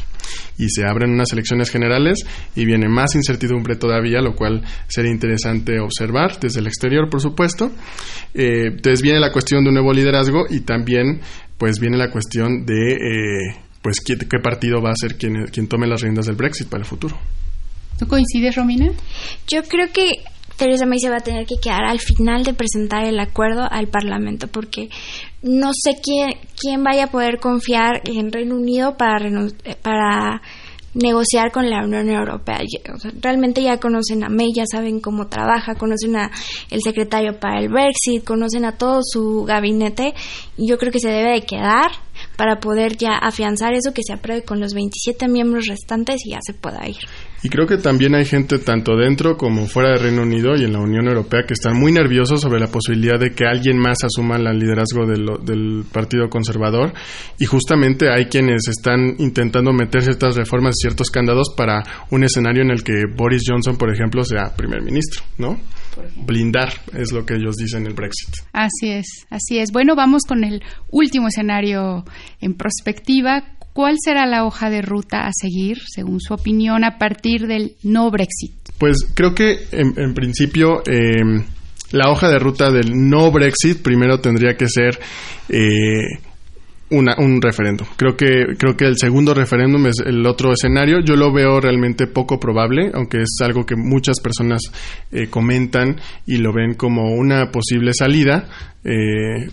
Y 0.57 0.69
se 0.69 0.83
abren 0.83 1.11
unas 1.11 1.31
elecciones 1.31 1.69
generales 1.69 2.25
y 2.55 2.65
viene 2.65 2.89
más 2.89 3.13
incertidumbre 3.13 3.75
todavía, 3.75 4.19
lo 4.19 4.33
cual 4.35 4.63
sería 4.87 5.11
interesante 5.11 5.79
observar 5.79 6.39
desde 6.39 6.59
el 6.59 6.65
exterior, 6.65 7.07
por 7.07 7.21
supuesto. 7.21 7.71
entonces 8.33 9.03
viene 9.03 9.19
la 9.19 9.31
cuestión 9.31 9.63
de 9.63 9.69
un 9.69 9.75
nuevo 9.75 9.93
liderazgo 9.93 10.45
y 10.49 10.61
también 10.61 11.21
pues 11.59 11.79
viene 11.79 11.97
la 11.97 12.09
cuestión 12.09 12.65
de 12.65 12.97
pues 13.81 13.97
¿qué, 14.05 14.15
qué, 14.17 14.39
partido 14.39 14.81
va 14.81 14.91
a 14.91 14.95
ser 14.95 15.17
quien, 15.17 15.45
quien 15.47 15.67
tome 15.67 15.87
las 15.87 16.01
riendas 16.01 16.25
del 16.25 16.35
Brexit 16.35 16.67
para 16.67 16.81
el 16.81 16.87
futuro. 16.87 17.17
¿Tú 17.97 18.07
coincides, 18.07 18.55
Romina? 18.55 18.91
Yo 19.47 19.63
creo 19.63 19.91
que 19.91 20.23
Theresa 20.57 20.85
May 20.85 20.99
se 20.99 21.09
va 21.09 21.17
a 21.17 21.21
tener 21.21 21.45
que 21.45 21.55
quedar 21.61 21.85
al 21.85 21.99
final 21.99 22.43
de 22.43 22.53
presentar 22.53 23.03
el 23.05 23.19
acuerdo 23.19 23.67
al 23.69 23.87
Parlamento 23.87 24.47
porque 24.47 24.89
no 25.41 25.71
sé 25.73 25.97
quién, 26.03 26.33
quién 26.59 26.83
vaya 26.83 27.05
a 27.05 27.11
poder 27.11 27.39
confiar 27.39 28.01
en 28.05 28.31
Reino 28.31 28.55
Unido 28.55 28.95
para, 28.95 29.27
para 29.81 30.41
negociar 30.93 31.51
con 31.51 31.69
la 31.69 31.83
Unión 31.83 32.09
Europea. 32.09 32.59
realmente 33.21 33.63
ya 33.63 33.79
conocen 33.79 34.23
a 34.23 34.29
May, 34.29 34.51
ya 34.53 34.65
saben 34.69 34.99
cómo 34.99 35.27
trabaja, 35.27 35.75
conocen 35.75 36.15
a 36.17 36.31
el 36.69 36.81
secretario 36.81 37.39
para 37.39 37.59
el 37.59 37.69
Brexit, 37.69 38.23
conocen 38.23 38.65
a 38.65 38.77
todo 38.77 38.99
su 39.03 39.43
gabinete 39.43 40.13
y 40.57 40.67
yo 40.67 40.77
creo 40.77 40.91
que 40.91 40.99
se 40.99 41.09
debe 41.09 41.31
de 41.31 41.41
quedar 41.41 41.91
para 42.35 42.59
poder 42.59 42.97
ya 42.97 43.17
afianzar 43.17 43.73
eso 43.73 43.93
que 43.93 44.03
se 44.03 44.13
apruebe 44.13 44.43
con 44.43 44.59
los 44.59 44.73
27 44.73 45.27
miembros 45.27 45.67
restantes 45.67 46.25
y 46.25 46.31
ya 46.31 46.39
se 46.41 46.53
pueda 46.53 46.87
ir. 46.87 46.97
Y 47.43 47.49
creo 47.49 47.65
que 47.65 47.77
también 47.77 48.13
hay 48.13 48.25
gente 48.25 48.59
tanto 48.59 48.95
dentro 48.95 49.35
como 49.35 49.65
fuera 49.65 49.89
del 49.89 49.99
Reino 49.99 50.21
Unido 50.21 50.55
y 50.55 50.63
en 50.63 50.73
la 50.73 50.79
Unión 50.79 51.07
Europea 51.07 51.41
que 51.47 51.53
están 51.53 51.79
muy 51.79 51.91
nerviosos 51.91 52.41
sobre 52.41 52.59
la 52.59 52.67
posibilidad 52.67 53.19
de 53.19 53.31
que 53.31 53.45
alguien 53.45 53.79
más 53.79 53.97
asuma 54.03 54.35
el 54.35 54.59
liderazgo 54.59 55.07
del, 55.07 55.83
Partido 55.91 56.29
Conservador. 56.29 56.93
Y 57.39 57.45
justamente 57.45 58.11
hay 58.11 58.25
quienes 58.25 58.67
están 58.67 59.15
intentando 59.17 59.73
meter 59.73 60.03
ciertas 60.03 60.35
reformas, 60.35 60.75
ciertos 60.79 61.09
candados 61.09 61.53
para 61.57 61.83
un 62.11 62.23
escenario 62.23 62.61
en 62.61 62.69
el 62.69 62.83
que 62.83 63.05
Boris 63.15 63.43
Johnson, 63.47 63.75
por 63.75 63.91
ejemplo, 63.91 64.23
sea 64.23 64.53
primer 64.55 64.83
ministro, 64.83 65.23
¿no? 65.37 65.59
Blindar 66.15 66.69
es 66.93 67.11
lo 67.11 67.25
que 67.25 67.35
ellos 67.35 67.55
dicen 67.55 67.85
el 67.87 67.93
Brexit. 67.93 68.29
Así 68.53 68.89
es, 68.89 69.25
así 69.29 69.57
es. 69.57 69.71
Bueno, 69.71 69.95
vamos 69.95 70.23
con 70.27 70.43
el 70.43 70.61
último 70.91 71.27
escenario 71.27 72.05
en 72.39 72.53
prospectiva 72.53 73.43
¿Cuál 73.73 73.95
será 74.03 74.25
la 74.25 74.45
hoja 74.45 74.69
de 74.69 74.81
ruta 74.81 75.27
a 75.27 75.31
seguir, 75.33 75.77
según 75.87 76.19
su 76.19 76.33
opinión, 76.33 76.83
a 76.83 76.97
partir 76.97 77.47
del 77.47 77.75
no 77.83 78.11
Brexit? 78.11 78.53
Pues 78.77 79.07
creo 79.13 79.33
que 79.33 79.59
en, 79.71 80.13
principio 80.13 80.83
em, 80.85 81.43
la 81.91 82.11
hoja 82.11 82.29
de 82.29 82.39
ruta 82.39 82.71
del 82.71 82.91
no 82.93 83.31
Brexit 83.31 83.81
primero 83.81 84.19
tendría 84.19 84.57
que 84.57 84.67
ser 84.67 84.99
eh, 85.47 86.19
un 86.91 87.41
referéndum. 87.41 87.87
Creo 87.95 88.15
que, 88.15 88.55
creo 88.57 88.75
que 88.75 88.85
el 88.85 88.97
segundo 88.97 89.33
referéndum 89.33 89.87
es 89.87 89.95
el 90.05 90.25
otro 90.25 90.51
escenario. 90.51 90.99
Yo 91.03 91.15
lo 91.15 91.31
veo 91.33 91.59
realmente 91.59 92.07
poco 92.07 92.39
probable, 92.39 92.91
aunque 92.93 93.19
es 93.19 93.37
algo 93.41 93.65
que 93.65 93.75
muchas 93.75 94.19
personas 94.19 94.61
eh, 95.11 95.27
comentan 95.27 95.99
y 96.27 96.37
lo 96.37 96.53
ven 96.53 96.73
como 96.75 97.13
una 97.13 97.51
posible 97.51 97.93
salida 97.93 98.47
eh, 98.83 99.47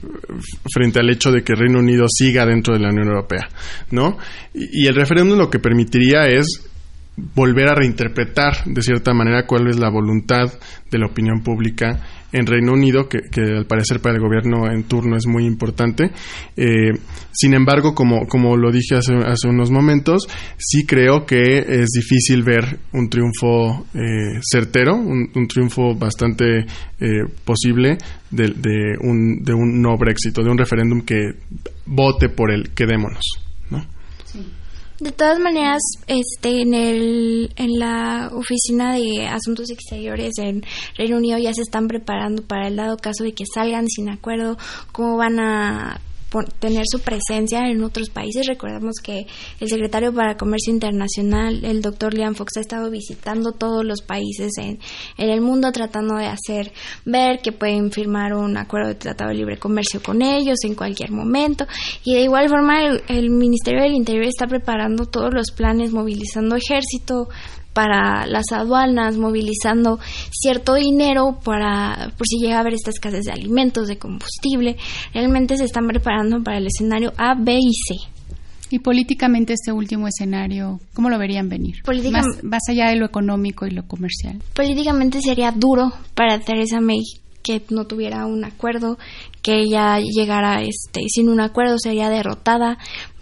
frente 0.72 1.00
al 1.00 1.10
hecho 1.10 1.30
de 1.30 1.42
que 1.42 1.54
Reino 1.54 1.78
Unido 1.78 2.06
siga 2.08 2.46
dentro 2.46 2.74
de 2.74 2.80
la 2.80 2.88
Unión 2.88 3.08
Europea, 3.08 3.48
¿no? 3.90 4.16
Y 4.54 4.86
el 4.86 4.94
referéndum 4.94 5.38
lo 5.38 5.50
que 5.50 5.58
permitiría 5.58 6.28
es 6.28 6.67
volver 7.34 7.68
a 7.68 7.74
reinterpretar 7.74 8.64
de 8.64 8.82
cierta 8.82 9.12
manera 9.12 9.46
cuál 9.46 9.68
es 9.68 9.78
la 9.78 9.90
voluntad 9.90 10.52
de 10.90 10.98
la 10.98 11.06
opinión 11.06 11.42
pública 11.42 12.00
en 12.30 12.46
Reino 12.46 12.72
Unido, 12.72 13.08
que, 13.08 13.20
al 13.40 13.66
parecer 13.66 14.00
para 14.00 14.16
el 14.16 14.20
gobierno 14.20 14.70
en 14.70 14.84
turno 14.84 15.16
es 15.16 15.26
muy 15.26 15.46
importante. 15.46 16.10
Eh, 16.56 16.92
sin 17.32 17.54
embargo, 17.54 17.94
como, 17.94 18.26
como 18.26 18.56
lo 18.56 18.70
dije 18.70 18.96
hace, 18.96 19.14
hace, 19.14 19.48
unos 19.48 19.70
momentos, 19.70 20.28
sí 20.58 20.84
creo 20.84 21.24
que 21.24 21.58
es 21.58 21.88
difícil 21.88 22.42
ver 22.42 22.78
un 22.92 23.08
triunfo 23.08 23.86
eh, 23.94 24.40
certero, 24.42 24.94
un, 24.94 25.30
triunfo 25.48 25.94
bastante 25.94 26.66
eh, 27.00 27.24
posible 27.44 27.96
de, 28.30 28.48
de, 28.48 28.96
un, 29.00 29.42
de 29.42 29.54
un 29.54 29.80
no 29.80 29.96
Brexit 29.96 30.36
de 30.36 30.50
un 30.50 30.58
referéndum 30.58 31.00
que 31.02 31.32
vote 31.86 32.28
por 32.28 32.52
el 32.52 32.70
quedémonos. 32.74 33.24
¿no? 33.70 33.84
De 35.00 35.12
todas 35.12 35.38
maneras, 35.38 35.80
este, 36.08 36.62
en, 36.62 36.74
el, 36.74 37.52
en 37.54 37.78
la 37.78 38.30
oficina 38.32 38.94
de 38.94 39.28
asuntos 39.28 39.70
exteriores 39.70 40.32
en 40.38 40.64
Reino 40.96 41.18
Unido 41.18 41.38
ya 41.38 41.54
se 41.54 41.62
están 41.62 41.86
preparando 41.86 42.42
para 42.42 42.66
el 42.66 42.74
dado 42.74 42.96
caso 42.96 43.22
de 43.22 43.32
que 43.32 43.44
salgan 43.46 43.86
sin 43.86 44.08
acuerdo, 44.08 44.58
cómo 44.90 45.16
van 45.16 45.38
a 45.38 46.00
tener 46.58 46.84
su 46.86 47.00
presencia 47.00 47.68
en 47.68 47.82
otros 47.82 48.10
países. 48.10 48.46
Recordemos 48.46 48.96
que 49.02 49.26
el 49.60 49.68
secretario 49.68 50.12
para 50.12 50.36
Comercio 50.36 50.72
Internacional, 50.72 51.64
el 51.64 51.82
doctor 51.82 52.14
Liam 52.14 52.34
Fox, 52.34 52.56
ha 52.56 52.60
estado 52.60 52.90
visitando 52.90 53.52
todos 53.52 53.84
los 53.84 54.02
países 54.02 54.52
en, 54.58 54.78
en 55.16 55.30
el 55.30 55.40
mundo 55.40 55.72
tratando 55.72 56.16
de 56.16 56.26
hacer 56.26 56.72
ver 57.04 57.40
que 57.40 57.52
pueden 57.52 57.90
firmar 57.90 58.34
un 58.34 58.56
acuerdo 58.56 58.88
de 58.88 58.94
tratado 58.94 59.30
de 59.30 59.36
libre 59.36 59.58
comercio 59.58 60.02
con 60.02 60.22
ellos 60.22 60.58
en 60.64 60.74
cualquier 60.74 61.10
momento. 61.10 61.66
Y 62.04 62.14
de 62.14 62.22
igual 62.22 62.48
forma 62.48 62.82
el, 62.84 63.02
el 63.08 63.30
Ministerio 63.30 63.82
del 63.82 63.94
Interior 63.94 64.26
está 64.26 64.46
preparando 64.46 65.06
todos 65.06 65.32
los 65.32 65.50
planes, 65.50 65.92
movilizando 65.92 66.56
ejército, 66.56 67.28
para 67.78 68.26
las 68.26 68.46
aduanas, 68.50 69.18
movilizando 69.18 70.00
cierto 70.32 70.74
dinero 70.74 71.38
para 71.44 72.10
por 72.18 72.26
si 72.26 72.40
llega 72.40 72.56
a 72.56 72.60
haber 72.62 72.74
esta 72.74 72.90
escasez 72.90 73.26
de 73.26 73.30
alimentos, 73.30 73.86
de 73.86 73.98
combustible. 73.98 74.76
Realmente 75.14 75.56
se 75.56 75.62
están 75.62 75.86
preparando 75.86 76.42
para 76.42 76.58
el 76.58 76.66
escenario 76.66 77.12
A, 77.16 77.36
B 77.38 77.56
y 77.56 77.72
C. 77.72 77.94
Y 78.70 78.80
políticamente 78.80 79.52
este 79.52 79.70
último 79.70 80.08
escenario, 80.08 80.80
¿cómo 80.92 81.08
lo 81.08 81.20
verían 81.20 81.48
venir? 81.48 81.76
más, 82.42 82.62
allá 82.68 82.88
de 82.88 82.96
lo 82.96 83.06
económico 83.06 83.64
y 83.64 83.70
lo 83.70 83.86
comercial. 83.86 84.42
Políticamente 84.54 85.20
sería 85.20 85.52
duro 85.52 85.92
para 86.16 86.40
Theresa 86.40 86.80
May 86.80 87.04
que 87.44 87.62
no 87.70 87.86
tuviera 87.86 88.26
un 88.26 88.44
acuerdo, 88.44 88.98
que 89.40 89.60
ella 89.60 90.00
llegara 90.00 90.62
este, 90.62 91.02
sin 91.08 91.28
un 91.28 91.40
acuerdo, 91.40 91.78
sería 91.78 92.10
derrotada 92.10 92.76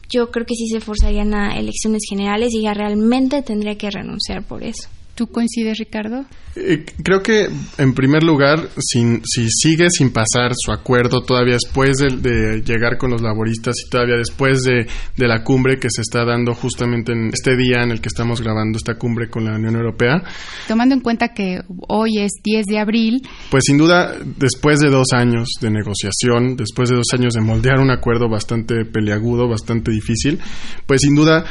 yo 0.09 0.31
creo 0.31 0.47
que 0.47 0.55
sí 0.55 0.69
se 0.69 0.81
forzarían 0.81 1.35
a 1.35 1.59
elecciones 1.59 2.03
generales 2.09 2.53
y 2.55 2.62
ya 2.62 2.75
realmente 2.75 3.42
tendría 3.42 3.77
que 3.77 3.90
renunciar 3.90 4.42
por 4.42 4.62
eso. 4.62 4.88
¿Tú 5.17 5.29
coincides, 5.29 5.79
Ricardo? 5.79 6.27
Eh, 6.57 6.85
creo 7.03 7.23
que, 7.23 7.49
en 7.79 7.95
primer 7.95 8.23
lugar, 8.23 8.69
si 8.79 9.19
sigue 9.49 9.89
sin 9.89 10.13
pasar 10.13 10.53
su 10.55 10.73
acuerdo 10.73 11.23
todavía 11.23 11.55
después 11.55 11.97
de, 11.97 12.63
llegar 12.63 12.99
con 12.99 13.13
los 13.13 13.23
laboristas 13.23 13.77
y 13.85 13.89
todavía 13.89 14.17
después 14.17 14.63
de, 14.63 14.87
la 15.17 15.43
cumbre 15.43 15.79
que 15.79 15.89
se 15.91 16.03
está 16.03 16.27
dando 16.27 16.53
justamente 16.55 17.13
en 17.13 17.31
este 17.33 17.57
día 17.57 17.83
en 17.83 17.93
el 17.93 18.03
que 18.03 18.09
estamos 18.09 18.43
grabando 18.43 18.77
esta 18.77 18.97
cumbre 18.97 19.31
con 19.31 19.47
la 19.47 19.57
Unión 19.57 19.77
Europea. 19.77 20.23
Tomando 20.69 20.95
en 20.95 21.01
cuenta 21.01 21.29
que 21.29 21.61
hoy 21.89 22.19
es 22.19 22.33
10 22.45 22.67
de 22.67 22.79
abril. 22.79 23.23
Pues 23.51 23.65
sin 23.67 23.79
duda, 23.79 24.15
después 24.37 24.81
de 24.81 24.91
dos 24.91 25.09
años 25.13 25.49
de 25.63 25.71
negociación, 25.71 26.57
después 26.57 26.91
de 26.91 26.97
dos 26.97 27.09
años 27.15 27.33
de 27.33 27.41
moldear 27.41 27.81
un 27.81 27.91
acuerdo 27.91 28.29
bastante 28.29 28.85
peleagudo, 28.85 29.49
bastante 29.49 29.91
difícil, 29.91 30.39
pues 30.87 31.01
sin 31.01 31.15
duda 31.15 31.47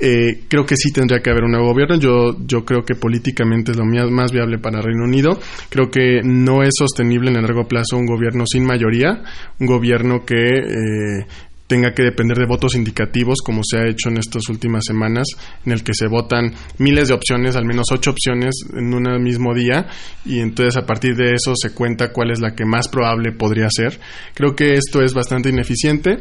eh, 0.00 0.44
creo 0.48 0.64
que 0.64 0.76
sí 0.76 0.92
tendría 0.92 1.20
que 1.20 1.30
haber 1.30 1.44
un 1.44 1.52
nuevo 1.52 1.68
gobierno. 1.68 1.96
Yo, 1.96 2.36
yo 2.46 2.64
creo 2.64 2.84
que 2.84 2.94
políticamente 2.94 3.72
es 3.72 3.76
lo 3.76 3.84
más 3.84 4.32
viable 4.32 4.58
para 4.58 4.80
Reino 4.80 5.04
Unido. 5.04 5.38
Creo 5.68 5.90
que 5.90 6.20
no 6.22 6.62
es 6.62 6.70
sostenible 6.78 7.30
en 7.30 7.36
el 7.36 7.42
largo 7.42 7.68
plazo 7.68 7.96
un 7.96 8.06
gobierno 8.06 8.44
sin 8.46 8.64
mayoría, 8.64 9.22
un 9.58 9.66
gobierno 9.66 10.24
que 10.24 10.36
eh, 10.36 11.26
tenga 11.70 11.94
que 11.94 12.02
depender 12.02 12.36
de 12.36 12.46
votos 12.46 12.74
indicativos, 12.74 13.38
como 13.44 13.60
se 13.62 13.78
ha 13.78 13.88
hecho 13.88 14.08
en 14.08 14.16
estas 14.16 14.48
últimas 14.48 14.82
semanas, 14.84 15.28
en 15.64 15.70
el 15.70 15.84
que 15.84 15.94
se 15.94 16.08
votan 16.08 16.52
miles 16.78 17.06
de 17.06 17.14
opciones, 17.14 17.54
al 17.54 17.64
menos 17.64 17.86
ocho 17.92 18.10
opciones 18.10 18.56
en 18.76 18.92
un 18.92 19.22
mismo 19.22 19.54
día, 19.54 19.86
y 20.24 20.40
entonces 20.40 20.76
a 20.76 20.84
partir 20.84 21.14
de 21.14 21.30
eso 21.30 21.52
se 21.54 21.72
cuenta 21.72 22.10
cuál 22.10 22.32
es 22.32 22.40
la 22.40 22.56
que 22.56 22.64
más 22.64 22.88
probable 22.88 23.30
podría 23.30 23.68
ser. 23.70 24.00
Creo 24.34 24.56
que 24.56 24.74
esto 24.74 25.00
es 25.00 25.14
bastante 25.14 25.50
ineficiente 25.50 26.18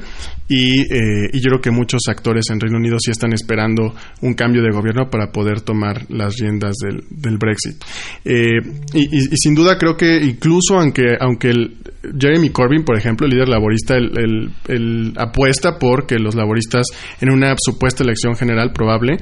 y, 0.47 0.81
eh, 0.81 1.31
yo 1.33 1.49
creo 1.49 1.61
que 1.61 1.71
muchos 1.71 2.01
actores 2.07 2.45
en 2.51 2.59
Reino 2.59 2.77
Unido 2.77 2.97
sí 2.99 3.09
están 3.09 3.33
esperando 3.33 3.95
un 4.21 4.35
cambio 4.35 4.61
de 4.61 4.69
gobierno 4.69 5.09
para 5.09 5.31
poder 5.31 5.61
tomar 5.61 6.05
las 6.11 6.35
riendas 6.37 6.75
del, 6.77 7.37
Brexit. 7.39 7.83
Eh, 8.23 8.59
y, 8.93 9.19
sin 9.35 9.55
duda 9.55 9.79
creo 9.79 9.97
que 9.97 10.19
incluso 10.23 10.77
aunque, 10.77 11.17
aunque 11.19 11.49
el 11.49 11.77
Jeremy 12.17 12.49
Corbyn, 12.51 12.83
por 12.83 12.97
ejemplo, 12.97 13.25
el 13.25 13.33
líder 13.33 13.49
laborista, 13.49 13.95
el, 13.95 14.51
el 14.67 15.13
apuesta 15.39 15.79
por 15.79 16.05
que 16.05 16.19
los 16.19 16.35
laboristas 16.35 16.85
en 17.21 17.31
una 17.31 17.55
supuesta 17.57 18.03
elección 18.03 18.35
general 18.35 18.71
probable 18.73 19.17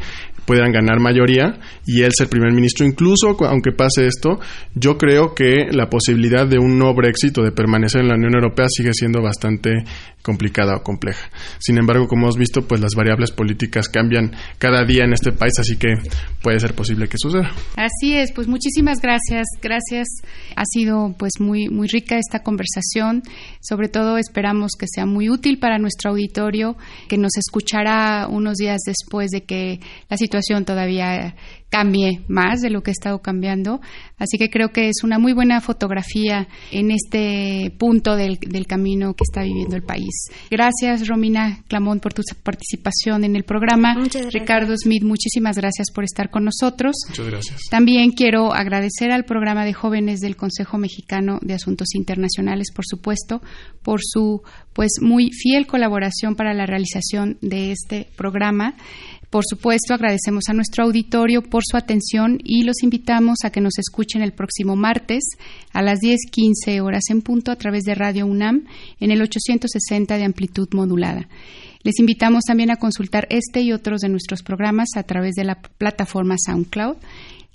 puedan 0.45 0.71
ganar 0.71 0.99
mayoría 0.99 1.59
y 1.85 2.03
él 2.03 2.11
ser 2.17 2.29
primer 2.29 2.53
ministro. 2.53 2.85
Incluso 2.85 3.35
aunque 3.45 3.73
pase 3.73 4.07
esto, 4.07 4.39
yo 4.73 4.97
creo 4.97 5.35
que 5.35 5.67
la 5.71 5.89
posibilidad 5.89 6.47
de 6.47 6.57
un 6.57 6.79
no 6.79 6.93
Brexit 6.95 7.37
o 7.37 7.43
de 7.43 7.51
permanecer 7.51 8.01
en 8.01 8.07
la 8.07 8.15
Unión 8.15 8.33
Europea 8.33 8.67
sigue 8.69 8.93
siendo 8.93 9.21
bastante 9.21 9.83
complicada 10.21 10.77
o 10.77 10.83
compleja. 10.83 11.29
Sin 11.59 11.77
embargo, 11.77 12.07
como 12.07 12.23
hemos 12.23 12.37
visto, 12.37 12.61
pues 12.61 12.81
las 12.81 12.95
variables 12.95 13.31
políticas 13.31 13.89
cambian 13.89 14.31
cada 14.57 14.83
día 14.85 15.03
en 15.03 15.13
este 15.13 15.31
país, 15.31 15.53
así 15.59 15.77
que 15.77 15.95
puede 16.41 16.59
ser 16.59 16.73
posible 16.73 17.07
que 17.07 17.17
suceda. 17.17 17.51
Así 17.75 18.13
es, 18.13 18.31
pues 18.31 18.47
muchísimas 18.47 19.01
gracias. 19.01 19.45
Gracias. 19.61 20.07
Ha 20.55 20.63
sido 20.65 21.13
pues 21.17 21.33
muy 21.39 21.67
muy 21.69 21.87
rica 21.87 22.17
esta 22.17 22.39
conversación. 22.39 23.21
Sobre 23.61 23.89
todo 23.89 24.17
esperamos 24.17 24.71
que 24.79 24.87
sea 24.87 25.05
muy 25.05 25.29
útil 25.29 25.59
para 25.59 25.77
nuestro 26.07 26.11
auditorio, 26.11 26.77
que 27.07 27.17
nos 27.17 27.37
escuchará 27.37 28.27
unos 28.29 28.57
días 28.57 28.81
después 28.85 29.29
de 29.31 29.41
que 29.41 29.79
la 30.09 30.17
situación 30.17 30.65
todavía 30.65 31.35
cambie 31.69 32.21
más 32.27 32.61
de 32.61 32.69
lo 32.69 32.81
que 32.81 32.91
ha 32.91 32.93
estado 32.93 33.19
cambiando. 33.19 33.81
Así 34.17 34.37
que 34.37 34.49
creo 34.49 34.69
que 34.69 34.87
es 34.87 35.03
una 35.03 35.19
muy 35.19 35.33
buena 35.33 35.59
fotografía 35.61 36.47
en 36.71 36.91
este 36.91 37.73
punto 37.77 38.15
del, 38.15 38.37
camino 38.67 39.13
que 39.13 39.23
está 39.23 39.43
viviendo 39.43 39.75
el 39.75 39.83
país. 39.83 40.29
Gracias, 40.49 41.07
Romina 41.07 41.63
Clamón, 41.67 41.99
por 41.99 42.13
tu 42.13 42.21
participación 42.43 43.23
en 43.23 43.35
el 43.35 43.43
programa. 43.43 43.95
Ricardo 44.31 44.75
Smith, 44.77 45.03
muchísimas 45.03 45.57
gracias 45.57 45.91
por 45.93 46.03
estar 46.03 46.29
con 46.29 46.45
nosotros. 46.45 46.95
Muchas 47.09 47.27
gracias. 47.27 47.61
También 47.69 48.11
quiero 48.11 48.53
agradecer 48.53 49.11
al 49.11 49.25
programa 49.25 49.65
de 49.65 49.73
jóvenes 49.73 50.19
del 50.19 50.35
Consejo 50.35 50.77
Mexicano 50.77 51.39
de 51.41 51.53
Asuntos 51.53 51.95
Internacionales, 51.95 52.71
por 52.73 52.85
supuesto, 52.85 53.41
por 53.83 53.99
su 54.01 54.41
pues 54.73 54.91
muy 55.01 55.31
fiel 55.31 55.65
colaboración 55.65 55.96
colaboración 55.97 56.35
para 56.35 56.53
la 56.53 56.67
realización 56.67 57.37
de 57.41 57.71
este 57.71 58.07
programa. 58.15 58.75
Por 59.31 59.43
supuesto, 59.49 59.95
agradecemos 59.95 60.43
a 60.47 60.53
nuestro 60.53 60.85
auditorio 60.85 61.41
por 61.41 61.63
su 61.65 61.75
atención 61.75 62.37
y 62.43 62.63
los 62.63 62.83
invitamos 62.83 63.39
a 63.43 63.49
que 63.49 63.61
nos 63.61 63.79
escuchen 63.79 64.21
el 64.21 64.31
próximo 64.31 64.75
martes 64.75 65.23
a 65.73 65.81
las 65.81 65.99
10:15 65.99 66.81
horas 66.81 67.05
en 67.09 67.21
punto 67.23 67.51
a 67.51 67.55
través 67.55 67.83
de 67.83 67.95
Radio 67.95 68.27
UNAM 68.27 68.65
en 68.99 69.11
el 69.11 69.21
860 69.23 70.17
de 70.17 70.23
amplitud 70.23 70.69
modulada. 70.73 71.27
Les 71.83 71.99
invitamos 71.99 72.43
también 72.43 72.69
a 72.69 72.77
consultar 72.77 73.27
este 73.31 73.61
y 73.61 73.71
otros 73.71 74.01
de 74.01 74.09
nuestros 74.09 74.43
programas 74.43 74.89
a 74.95 75.03
través 75.03 75.33
de 75.33 75.45
la 75.45 75.55
plataforma 75.79 76.35
SoundCloud 76.37 76.97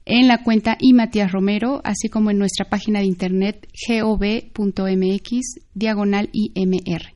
en 0.05 0.27
la 0.27 0.43
cuenta 0.43 0.77
y 0.81 0.93
Romero, 1.29 1.81
así 1.85 2.09
como 2.09 2.33
en 2.33 2.39
nuestra 2.39 2.69
página 2.69 2.99
de 2.99 3.07
internet 3.07 3.69
gov.mx 3.89 5.31
diagonal 5.75 6.29
IMR. 6.33 7.15